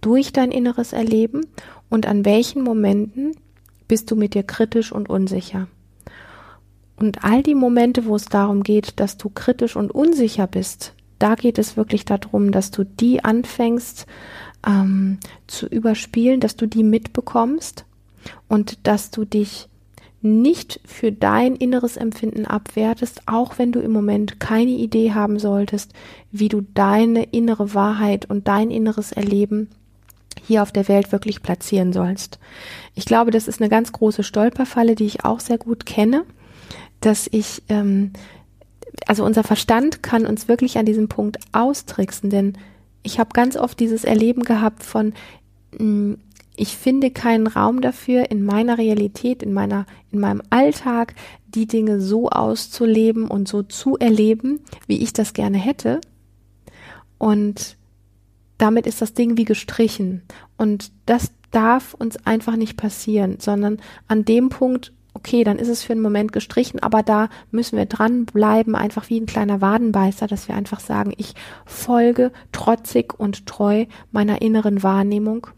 durch 0.00 0.32
dein 0.32 0.50
inneres 0.50 0.92
Erleben? 0.92 1.46
Und 1.90 2.06
an 2.06 2.24
welchen 2.24 2.62
Momenten 2.62 3.32
bist 3.88 4.10
du 4.10 4.16
mit 4.16 4.34
dir 4.34 4.42
kritisch 4.42 4.92
und 4.92 5.08
unsicher? 5.08 5.66
Und 6.96 7.24
all 7.24 7.42
die 7.42 7.54
Momente, 7.54 8.06
wo 8.06 8.16
es 8.16 8.26
darum 8.26 8.62
geht, 8.62 8.98
dass 9.00 9.16
du 9.16 9.30
kritisch 9.30 9.76
und 9.76 9.92
unsicher 9.92 10.46
bist, 10.46 10.94
da 11.18 11.34
geht 11.34 11.58
es 11.58 11.76
wirklich 11.76 12.04
darum, 12.04 12.52
dass 12.52 12.70
du 12.70 12.84
die 12.84 13.24
anfängst 13.24 14.06
ähm, 14.66 15.18
zu 15.46 15.66
überspielen, 15.66 16.40
dass 16.40 16.56
du 16.56 16.66
die 16.66 16.82
mitbekommst 16.82 17.84
und 18.48 18.86
dass 18.86 19.10
du 19.10 19.24
dich 19.24 19.67
nicht 20.20 20.80
für 20.84 21.12
dein 21.12 21.54
inneres 21.54 21.96
Empfinden 21.96 22.44
abwertest, 22.44 23.22
auch 23.26 23.58
wenn 23.58 23.72
du 23.72 23.80
im 23.80 23.92
Moment 23.92 24.40
keine 24.40 24.72
Idee 24.72 25.12
haben 25.12 25.38
solltest, 25.38 25.92
wie 26.32 26.48
du 26.48 26.62
deine 26.74 27.24
innere 27.24 27.74
Wahrheit 27.74 28.28
und 28.28 28.48
dein 28.48 28.70
inneres 28.70 29.12
Erleben 29.12 29.68
hier 30.44 30.62
auf 30.62 30.72
der 30.72 30.88
Welt 30.88 31.12
wirklich 31.12 31.42
platzieren 31.42 31.92
sollst. 31.92 32.38
Ich 32.94 33.04
glaube, 33.04 33.30
das 33.30 33.48
ist 33.48 33.60
eine 33.60 33.68
ganz 33.68 33.92
große 33.92 34.22
Stolperfalle, 34.22 34.94
die 34.94 35.06
ich 35.06 35.24
auch 35.24 35.40
sehr 35.40 35.58
gut 35.58 35.86
kenne, 35.86 36.24
dass 37.00 37.28
ich, 37.30 37.62
ähm, 37.68 38.12
also 39.06 39.24
unser 39.24 39.44
Verstand 39.44 40.02
kann 40.02 40.26
uns 40.26 40.48
wirklich 40.48 40.78
an 40.78 40.86
diesem 40.86 41.08
Punkt 41.08 41.38
austricksen, 41.52 42.30
denn 42.30 42.58
ich 43.02 43.20
habe 43.20 43.30
ganz 43.32 43.56
oft 43.56 43.78
dieses 43.78 44.04
Erleben 44.04 44.42
gehabt 44.42 44.82
von, 44.82 45.12
mh, 45.78 45.84
mm, 45.84 46.18
ich 46.58 46.76
finde 46.76 47.10
keinen 47.10 47.46
Raum 47.46 47.80
dafür, 47.80 48.30
in 48.30 48.44
meiner 48.44 48.78
Realität, 48.78 49.42
in 49.42 49.52
meiner, 49.52 49.86
in 50.10 50.18
meinem 50.18 50.42
Alltag 50.50 51.14
die 51.46 51.66
Dinge 51.66 52.00
so 52.00 52.28
auszuleben 52.28 53.28
und 53.28 53.48
so 53.48 53.62
zu 53.62 53.96
erleben, 53.96 54.60
wie 54.86 54.98
ich 54.98 55.12
das 55.12 55.32
gerne 55.32 55.58
hätte. 55.58 56.00
Und 57.16 57.76
damit 58.58 58.86
ist 58.86 59.00
das 59.00 59.14
Ding 59.14 59.36
wie 59.36 59.44
gestrichen. 59.44 60.22
Und 60.56 60.90
das 61.06 61.30
darf 61.52 61.94
uns 61.94 62.16
einfach 62.26 62.56
nicht 62.56 62.76
passieren, 62.76 63.36
sondern 63.38 63.78
an 64.08 64.24
dem 64.24 64.48
Punkt, 64.48 64.92
okay, 65.14 65.44
dann 65.44 65.58
ist 65.58 65.68
es 65.68 65.82
für 65.82 65.92
einen 65.92 66.02
Moment 66.02 66.32
gestrichen, 66.32 66.80
aber 66.80 67.02
da 67.02 67.28
müssen 67.50 67.76
wir 67.76 67.86
dranbleiben, 67.86 68.74
einfach 68.74 69.08
wie 69.10 69.20
ein 69.20 69.26
kleiner 69.26 69.60
Wadenbeißer, 69.60 70.26
dass 70.26 70.48
wir 70.48 70.54
einfach 70.54 70.80
sagen, 70.80 71.12
ich 71.16 71.34
folge 71.64 72.32
trotzig 72.52 73.18
und 73.18 73.46
treu 73.46 73.86
meiner 74.12 74.42
inneren 74.42 74.82
Wahrnehmung 74.82 75.48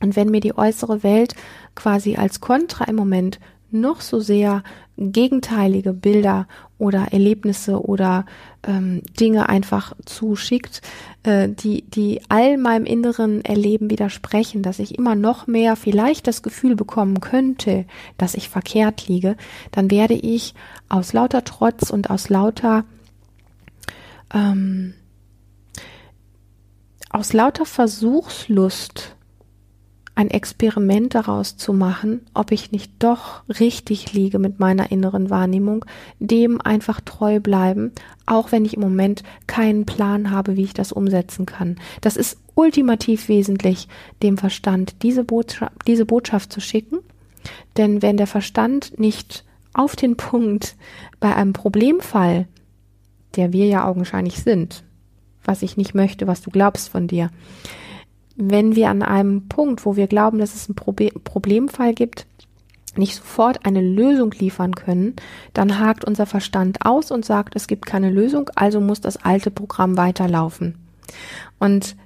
und 0.00 0.16
wenn 0.16 0.30
mir 0.30 0.40
die 0.40 0.56
äußere 0.56 1.02
Welt 1.02 1.34
quasi 1.74 2.16
als 2.16 2.40
Kontra 2.40 2.84
im 2.84 2.96
Moment 2.96 3.38
noch 3.70 4.00
so 4.00 4.20
sehr 4.20 4.62
gegenteilige 4.96 5.92
Bilder 5.92 6.46
oder 6.78 7.12
Erlebnisse 7.12 7.82
oder 7.84 8.24
ähm, 8.66 9.02
Dinge 9.18 9.48
einfach 9.48 9.92
zuschickt, 10.04 10.82
äh, 11.24 11.48
die, 11.48 11.82
die 11.82 12.20
all 12.28 12.56
meinem 12.56 12.86
inneren 12.86 13.44
Erleben 13.44 13.90
widersprechen, 13.90 14.62
dass 14.62 14.78
ich 14.78 14.96
immer 14.96 15.14
noch 15.14 15.46
mehr 15.46 15.76
vielleicht 15.76 16.26
das 16.26 16.42
Gefühl 16.42 16.76
bekommen 16.76 17.20
könnte, 17.20 17.86
dass 18.16 18.34
ich 18.34 18.48
verkehrt 18.48 19.08
liege, 19.08 19.36
dann 19.70 19.90
werde 19.90 20.14
ich 20.14 20.54
aus 20.88 21.12
lauter 21.12 21.44
Trotz 21.44 21.90
und 21.90 22.10
aus 22.10 22.28
lauter 22.28 22.84
ähm, 24.32 24.94
aus 27.10 27.32
lauter 27.32 27.64
Versuchslust 27.64 29.15
ein 30.16 30.30
Experiment 30.30 31.14
daraus 31.14 31.58
zu 31.58 31.74
machen, 31.74 32.22
ob 32.32 32.50
ich 32.50 32.72
nicht 32.72 32.90
doch 32.98 33.42
richtig 33.60 34.14
liege 34.14 34.38
mit 34.38 34.58
meiner 34.58 34.90
inneren 34.90 35.28
Wahrnehmung, 35.28 35.84
dem 36.18 36.60
einfach 36.60 37.02
treu 37.02 37.38
bleiben, 37.38 37.92
auch 38.24 38.50
wenn 38.50 38.64
ich 38.64 38.74
im 38.74 38.80
Moment 38.80 39.22
keinen 39.46 39.84
Plan 39.84 40.30
habe, 40.30 40.56
wie 40.56 40.64
ich 40.64 40.72
das 40.72 40.90
umsetzen 40.90 41.44
kann. 41.44 41.76
Das 42.00 42.16
ist 42.16 42.38
ultimativ 42.54 43.28
wesentlich, 43.28 43.88
dem 44.22 44.38
Verstand 44.38 45.02
diese, 45.02 45.22
Botschaft, 45.22 45.72
diese 45.86 46.06
Botschaft 46.06 46.50
zu 46.50 46.60
schicken, 46.60 47.00
denn 47.76 48.00
wenn 48.00 48.16
der 48.16 48.26
Verstand 48.26 48.98
nicht 48.98 49.44
auf 49.74 49.96
den 49.96 50.16
Punkt 50.16 50.76
bei 51.20 51.36
einem 51.36 51.52
Problemfall, 51.52 52.48
der 53.36 53.52
wir 53.52 53.66
ja 53.66 53.86
augenscheinlich 53.86 54.38
sind, 54.38 54.82
was 55.44 55.60
ich 55.60 55.76
nicht 55.76 55.94
möchte, 55.94 56.26
was 56.26 56.40
du 56.40 56.50
glaubst 56.50 56.88
von 56.88 57.06
dir, 57.06 57.30
wenn 58.36 58.76
wir 58.76 58.90
an 58.90 59.02
einem 59.02 59.48
Punkt, 59.48 59.84
wo 59.84 59.96
wir 59.96 60.06
glauben, 60.06 60.38
dass 60.38 60.54
es 60.54 60.68
einen 60.68 60.76
Probe 60.76 61.10
Problemfall 61.24 61.94
gibt, 61.94 62.26
nicht 62.96 63.16
sofort 63.16 63.64
eine 63.66 63.82
Lösung 63.82 64.32
liefern 64.32 64.74
können, 64.74 65.16
dann 65.52 65.78
hakt 65.78 66.04
unser 66.04 66.26
Verstand 66.26 66.84
aus 66.84 67.10
und 67.10 67.24
sagt, 67.24 67.56
es 67.56 67.66
gibt 67.66 67.86
keine 67.86 68.10
Lösung, 68.10 68.50
also 68.54 68.80
muss 68.80 69.00
das 69.00 69.16
alte 69.16 69.50
Programm 69.50 69.96
weiterlaufen. 69.96 70.76
Und 71.58 71.96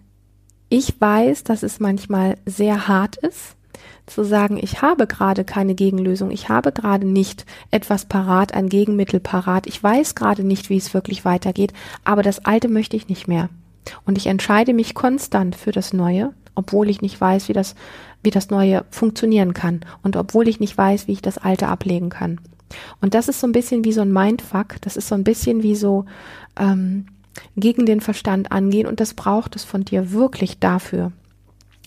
ich 0.69 1.01
weiß, 1.01 1.45
dass 1.45 1.63
es 1.63 1.81
manchmal 1.81 2.37
sehr 2.47 2.89
hart 2.89 3.17
ist, 3.17 3.57
zu 4.07 4.25
sagen, 4.25 4.59
ich 4.61 4.83
habe 4.83 5.07
gerade 5.07 5.45
keine 5.45 5.75
Gegenlösung, 5.75 6.31
ich 6.31 6.49
habe 6.49 6.73
gerade 6.73 7.07
nicht 7.07 7.47
etwas 7.71 8.07
parat, 8.07 8.55
ein 8.55 8.69
Gegenmittel 8.69 9.21
parat, 9.21 9.67
ich 9.67 9.83
weiß 9.83 10.15
gerade 10.15 10.45
nicht, 10.45 10.71
wie 10.71 10.77
es 10.77 10.95
wirklich 10.95 11.25
weitergeht, 11.25 11.73
aber 12.05 12.23
das 12.23 12.45
Alte 12.45 12.69
möchte 12.69 12.97
ich 12.97 13.09
nicht 13.09 13.29
mehr. 13.29 13.49
Und 14.05 14.19
ich 14.19 14.27
entscheide 14.27 14.73
mich 14.73 14.95
konstant 14.95 15.57
für 15.57 15.73
das 15.73 15.93
Neue, 15.93 16.33
obwohl 16.55 16.91
ich 16.91 17.01
nicht 17.01 17.21
weiß, 17.21 17.49
wie 17.49 17.53
das, 17.53 17.75
wie 18.23 18.31
das 18.31 18.51
Neue 18.51 18.85
funktionieren 18.91 19.55
kann 19.55 19.81
und 20.03 20.17
obwohl 20.17 20.49
ich 20.49 20.61
nicht 20.61 20.77
weiß, 20.77 21.09
wie 21.09 21.13
ich 21.13 21.23
das 21.23 21.39
Alte 21.39 21.69
ablegen 21.69 22.11
kann. 22.11 22.41
Und 23.01 23.15
das 23.15 23.29
ist 23.29 23.41
so 23.41 23.47
ein 23.47 23.53
bisschen 23.53 23.85
wie 23.85 23.93
so 23.93 24.01
ein 24.03 24.13
Mindfuck, 24.13 24.81
das 24.81 24.97
ist 24.97 25.09
so 25.09 25.15
ein 25.15 25.25
bisschen 25.25 25.63
wie 25.63 25.75
so 25.75 26.05
ähm, 26.57 27.07
gegen 27.57 27.87
den 27.87 28.01
Verstand 28.01 28.53
angehen 28.53 28.87
und 28.87 29.01
das 29.01 29.15
braucht 29.15 29.57
es 29.57 29.65
von 29.65 29.85
dir 29.85 30.13
wirklich 30.13 30.59
dafür. 30.59 31.13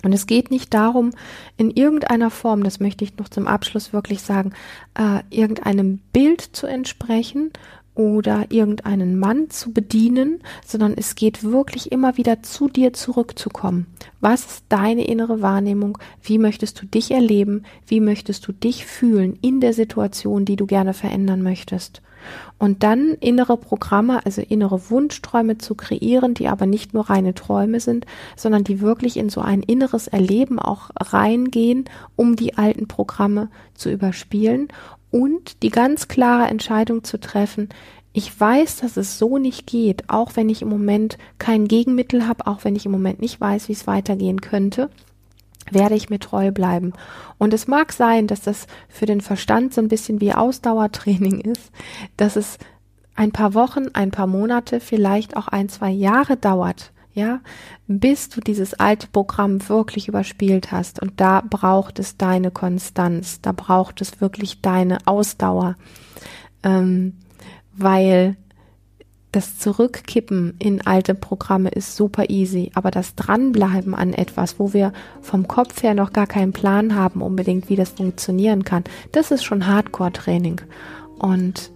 Und 0.03 0.11
es 0.11 0.27
geht 0.27 0.51
nicht 0.51 0.73
darum, 0.73 1.11
in 1.55 1.71
irgendeiner 1.71 2.29
Form, 2.29 2.63
das 2.63 2.81
möchte 2.81 3.05
ich 3.05 3.17
noch 3.17 3.29
zum 3.29 3.47
Abschluss 3.47 3.93
wirklich 3.93 4.21
sagen, 4.21 4.51
äh, 4.95 5.21
irgendeinem 5.29 5.99
Bild 6.11 6.41
zu 6.41 6.67
entsprechen 6.67 7.51
oder 7.95 8.45
irgendeinen 8.49 9.19
Mann 9.19 9.49
zu 9.49 9.71
bedienen, 9.71 10.41
sondern 10.65 10.93
es 10.95 11.15
geht 11.15 11.43
wirklich 11.43 11.91
immer 11.91 12.17
wieder 12.17 12.41
zu 12.41 12.67
dir 12.67 12.93
zurückzukommen. 12.93 13.87
Was 14.19 14.45
ist 14.45 14.65
deine 14.69 15.05
innere 15.05 15.41
Wahrnehmung? 15.41 15.97
Wie 16.21 16.37
möchtest 16.37 16.81
du 16.81 16.85
dich 16.85 17.11
erleben? 17.11 17.63
Wie 17.85 17.99
möchtest 17.99 18.47
du 18.47 18.51
dich 18.51 18.85
fühlen 18.85 19.37
in 19.41 19.59
der 19.59 19.73
Situation, 19.73 20.45
die 20.45 20.55
du 20.55 20.65
gerne 20.65 20.93
verändern 20.93 21.41
möchtest? 21.41 22.01
Und 22.57 22.83
dann 22.83 23.15
innere 23.19 23.57
Programme, 23.57 24.25
also 24.25 24.41
innere 24.41 24.89
Wunschträume 24.89 25.57
zu 25.57 25.75
kreieren, 25.75 26.33
die 26.33 26.47
aber 26.47 26.65
nicht 26.65 26.93
nur 26.93 27.09
reine 27.09 27.33
Träume 27.33 27.79
sind, 27.79 28.05
sondern 28.37 28.63
die 28.63 28.79
wirklich 28.79 29.17
in 29.17 29.29
so 29.29 29.41
ein 29.41 29.61
inneres 29.61 30.07
Erleben 30.07 30.59
auch 30.59 30.89
reingehen, 30.95 31.85
um 32.15 32.35
die 32.35 32.57
alten 32.57 32.87
Programme 32.87 33.49
zu 33.73 33.89
überspielen 33.91 34.69
und 35.13 35.61
die 35.61 35.69
ganz 35.69 36.07
klare 36.07 36.47
Entscheidung 36.47 37.03
zu 37.03 37.19
treffen, 37.19 37.69
ich 38.13 38.39
weiß, 38.39 38.77
dass 38.77 38.97
es 38.97 39.19
so 39.19 39.37
nicht 39.37 39.67
geht, 39.67 40.09
auch 40.09 40.31
wenn 40.35 40.49
ich 40.49 40.63
im 40.63 40.69
Moment 40.69 41.19
kein 41.37 41.67
Gegenmittel 41.67 42.27
habe, 42.27 42.47
auch 42.47 42.63
wenn 42.63 42.75
ich 42.75 42.87
im 42.87 42.91
Moment 42.91 43.21
nicht 43.21 43.39
weiß, 43.39 43.69
wie 43.69 43.73
es 43.73 43.85
weitergehen 43.85 44.41
könnte, 44.41 44.89
werde 45.69 45.93
ich 45.93 46.09
mir 46.09 46.17
treu 46.17 46.51
bleiben. 46.51 46.93
Und 47.37 47.53
es 47.53 47.67
mag 47.67 47.93
sein, 47.93 48.25
dass 48.25 48.41
das 48.41 48.65
für 48.89 49.05
den 49.05 49.21
Verstand 49.21 49.75
so 49.75 49.81
ein 49.81 49.87
bisschen 49.87 50.19
wie 50.19 50.33
Ausdauertraining 50.33 51.41
ist, 51.41 51.71
dass 52.17 52.35
es 52.35 52.57
ein 53.13 53.31
paar 53.31 53.53
Wochen, 53.53 53.89
ein 53.93 54.09
paar 54.09 54.27
Monate, 54.27 54.79
vielleicht 54.79 55.37
auch 55.37 55.47
ein, 55.47 55.69
zwei 55.69 55.91
Jahre 55.91 56.37
dauert, 56.37 56.91
ja, 57.13 57.41
bis 57.87 58.29
du 58.29 58.41
dieses 58.41 58.73
alte 58.73 59.07
Programm 59.07 59.67
wirklich 59.69 60.07
überspielt 60.07 60.71
hast. 60.71 61.01
Und 61.01 61.19
da 61.19 61.41
braucht 61.47 61.99
es 61.99 62.17
deine 62.17 62.51
Konstanz, 62.51 63.41
da 63.41 63.51
braucht 63.51 64.01
es 64.01 64.19
wirklich 64.19 64.61
deine 64.61 64.97
Ausdauer, 65.05 65.75
ähm, 66.63 67.17
weil 67.75 68.37
das 69.31 69.57
Zurückkippen 69.57 70.55
in 70.59 70.85
alte 70.85 71.15
Programme 71.15 71.69
ist 71.69 71.95
super 71.95 72.29
easy, 72.29 72.71
aber 72.75 72.91
das 72.91 73.15
Dranbleiben 73.15 73.95
an 73.95 74.13
etwas, 74.13 74.59
wo 74.59 74.73
wir 74.73 74.93
vom 75.21 75.47
Kopf 75.47 75.81
her 75.81 75.95
noch 75.95 76.13
gar 76.13 76.27
keinen 76.27 76.53
Plan 76.53 76.93
haben 76.93 77.21
unbedingt, 77.21 77.67
wie 77.67 77.75
das 77.75 77.89
funktionieren 77.89 78.63
kann, 78.63 78.83
das 79.11 79.31
ist 79.31 79.43
schon 79.43 79.65
Hardcore-Training. 79.65 80.61
Und 81.17 81.71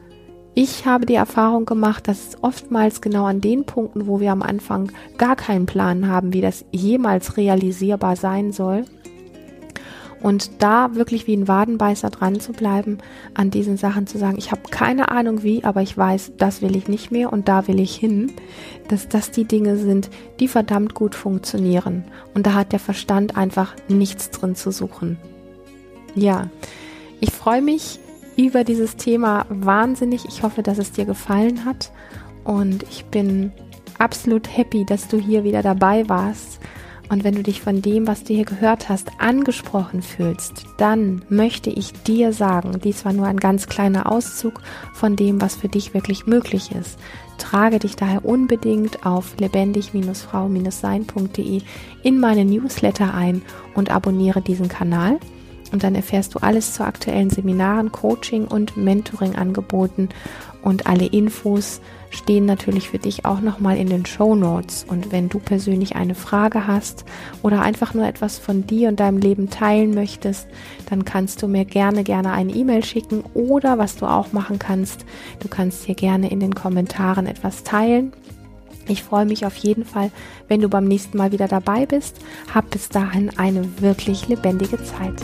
ich 0.60 0.88
habe 0.88 1.06
die 1.06 1.14
Erfahrung 1.14 1.68
gemacht, 1.68 2.08
dass 2.08 2.36
oftmals 2.42 3.00
genau 3.00 3.26
an 3.26 3.42
den 3.42 3.64
Punkten, 3.64 4.08
wo 4.08 4.20
wir 4.20 4.32
am 4.32 4.42
Anfang 4.42 4.92
gar 5.20 5.36
keinen 5.36 5.68
Plan 5.68 6.08
haben, 6.08 6.34
wie 6.34 6.42
das 6.42 6.66
jemals 6.72 7.38
realisierbar 7.38 8.16
sein 8.16 8.52
soll, 8.52 8.86
und 10.20 10.64
da 10.64 10.96
wirklich 10.96 11.28
wie 11.28 11.38
ein 11.38 11.48
Wadenbeißer 11.48 12.10
dran 12.10 12.40
zu 12.40 12.54
bleiben, 12.54 12.98
an 13.36 13.52
diesen 13.52 13.78
Sachen 13.78 14.08
zu 14.08 14.18
sagen, 14.18 14.40
ich 14.40 14.50
habe 14.50 14.64
keine 14.72 15.10
Ahnung 15.12 15.44
wie, 15.44 15.64
aber 15.64 15.84
ich 15.84 15.96
weiß, 15.96 16.32
das 16.40 16.64
will 16.64 16.76
ich 16.76 16.88
nicht 16.88 17.12
mehr 17.12 17.32
und 17.32 17.48
da 17.48 17.68
will 17.68 17.80
ich 17.80 17.96
hin, 17.96 18.32
dass 18.88 19.08
das 19.08 19.30
die 19.30 19.46
Dinge 19.46 19.78
sind, 19.78 20.10
die 20.40 20.48
verdammt 20.48 20.96
gut 20.96 21.14
funktionieren. 21.14 22.04
Und 22.34 22.48
da 22.48 22.56
hat 22.56 22.72
der 22.72 22.80
Verstand 22.80 23.38
einfach 23.38 23.76
nichts 23.90 24.32
drin 24.32 24.56
zu 24.56 24.72
suchen. 24.72 25.20
Ja, 26.16 26.50
ich 27.20 27.30
freue 27.32 27.62
mich, 27.62 28.00
über 28.38 28.64
dieses 28.64 28.96
Thema 28.96 29.46
wahnsinnig. 29.50 30.24
Ich 30.26 30.44
hoffe, 30.44 30.64
dass 30.64 30.78
es 30.78 30.94
dir 30.94 31.04
gefallen 31.06 31.66
hat 31.66 31.92
und 32.44 32.84
ich 32.84 33.06
bin 33.06 33.52
absolut 33.98 34.56
happy, 34.56 34.86
dass 34.86 35.08
du 35.08 35.18
hier 35.18 35.44
wieder 35.44 35.64
dabei 35.64 36.08
warst. 36.08 36.60
Und 37.10 37.24
wenn 37.24 37.36
du 37.36 37.44
dich 37.44 37.62
von 37.62 37.82
dem, 37.82 38.06
was 38.06 38.26
du 38.26 38.34
hier 38.34 38.44
gehört 38.44 38.90
hast, 38.90 39.12
angesprochen 39.18 40.02
fühlst, 40.02 40.66
dann 40.78 41.24
möchte 41.30 41.70
ich 41.70 41.94
dir 41.94 42.34
sagen, 42.34 42.82
dies 42.84 43.06
war 43.06 43.14
nur 43.14 43.28
ein 43.28 43.38
ganz 43.38 43.68
kleiner 43.68 44.12
Auszug 44.12 44.60
von 44.94 45.16
dem, 45.16 45.42
was 45.42 45.56
für 45.56 45.70
dich 45.70 45.94
wirklich 45.94 46.28
möglich 46.28 46.74
ist. 46.74 47.00
Trage 47.38 47.80
dich 47.80 47.96
daher 47.96 48.26
unbedingt 48.26 49.06
auf 49.06 49.38
lebendig-frau-sein.de 49.40 51.62
in 52.04 52.20
meine 52.20 52.44
Newsletter 52.44 53.14
ein 53.14 53.42
und 53.74 53.90
abonniere 53.90 54.42
diesen 54.42 54.68
Kanal. 54.68 55.18
Und 55.72 55.84
dann 55.84 55.96
erfährst 55.96 56.34
du 56.34 56.40
alles 56.40 56.74
zu 56.74 56.84
aktuellen 56.84 57.30
Seminaren, 57.30 57.92
Coaching 57.92 58.46
und 58.46 58.78
Mentoring-Angeboten 58.78 60.10
und 60.68 60.88
alle 60.88 61.06
Infos 61.06 61.80
stehen 62.10 62.46
natürlich 62.46 62.90
für 62.90 63.00
dich 63.00 63.26
auch 63.26 63.42
nochmal 63.42 63.78
in 63.78 63.88
den 63.88 64.06
Show 64.06 64.36
Notes. 64.36 64.86
Und 64.88 65.12
wenn 65.12 65.30
du 65.30 65.40
persönlich 65.40 65.96
eine 65.96 66.16
Frage 66.16 66.68
hast 66.68 67.06
oder 67.42 67.62
einfach 67.62 67.94
nur 67.94 68.06
etwas 68.06 68.38
von 68.38 68.68
dir 68.68 68.90
und 68.90 69.00
deinem 69.00 69.18
Leben 69.18 69.50
teilen 69.50 69.94
möchtest, 69.94 70.48
dann 70.90 71.06
kannst 71.06 71.42
du 71.42 71.48
mir 71.48 71.64
gerne, 71.64 72.04
gerne 72.04 72.32
eine 72.32 72.54
E-Mail 72.54 72.84
schicken 72.84 73.24
oder 73.34 73.78
was 73.78 73.96
du 73.96 74.06
auch 74.06 74.34
machen 74.34 74.60
kannst, 74.60 75.06
du 75.40 75.48
kannst 75.48 75.86
hier 75.86 75.96
gerne 75.96 76.32
in 76.32 76.40
den 76.40 76.56
Kommentaren 76.56 77.28
etwas 77.28 77.64
teilen. 77.64 78.12
Ich 78.90 79.04
freue 79.04 79.26
mich 79.26 79.46
auf 79.46 79.56
jeden 79.56 79.86
Fall, 79.86 80.12
wenn 80.48 80.62
du 80.62 80.70
beim 80.70 80.86
nächsten 80.86 81.18
Mal 81.18 81.32
wieder 81.32 81.48
dabei 81.48 81.86
bist. 81.86 82.18
Hab 82.54 82.70
bis 82.70 82.90
dahin 82.90 83.38
eine 83.38 83.82
wirklich 83.82 84.28
lebendige 84.28 84.82
Zeit. 84.84 85.16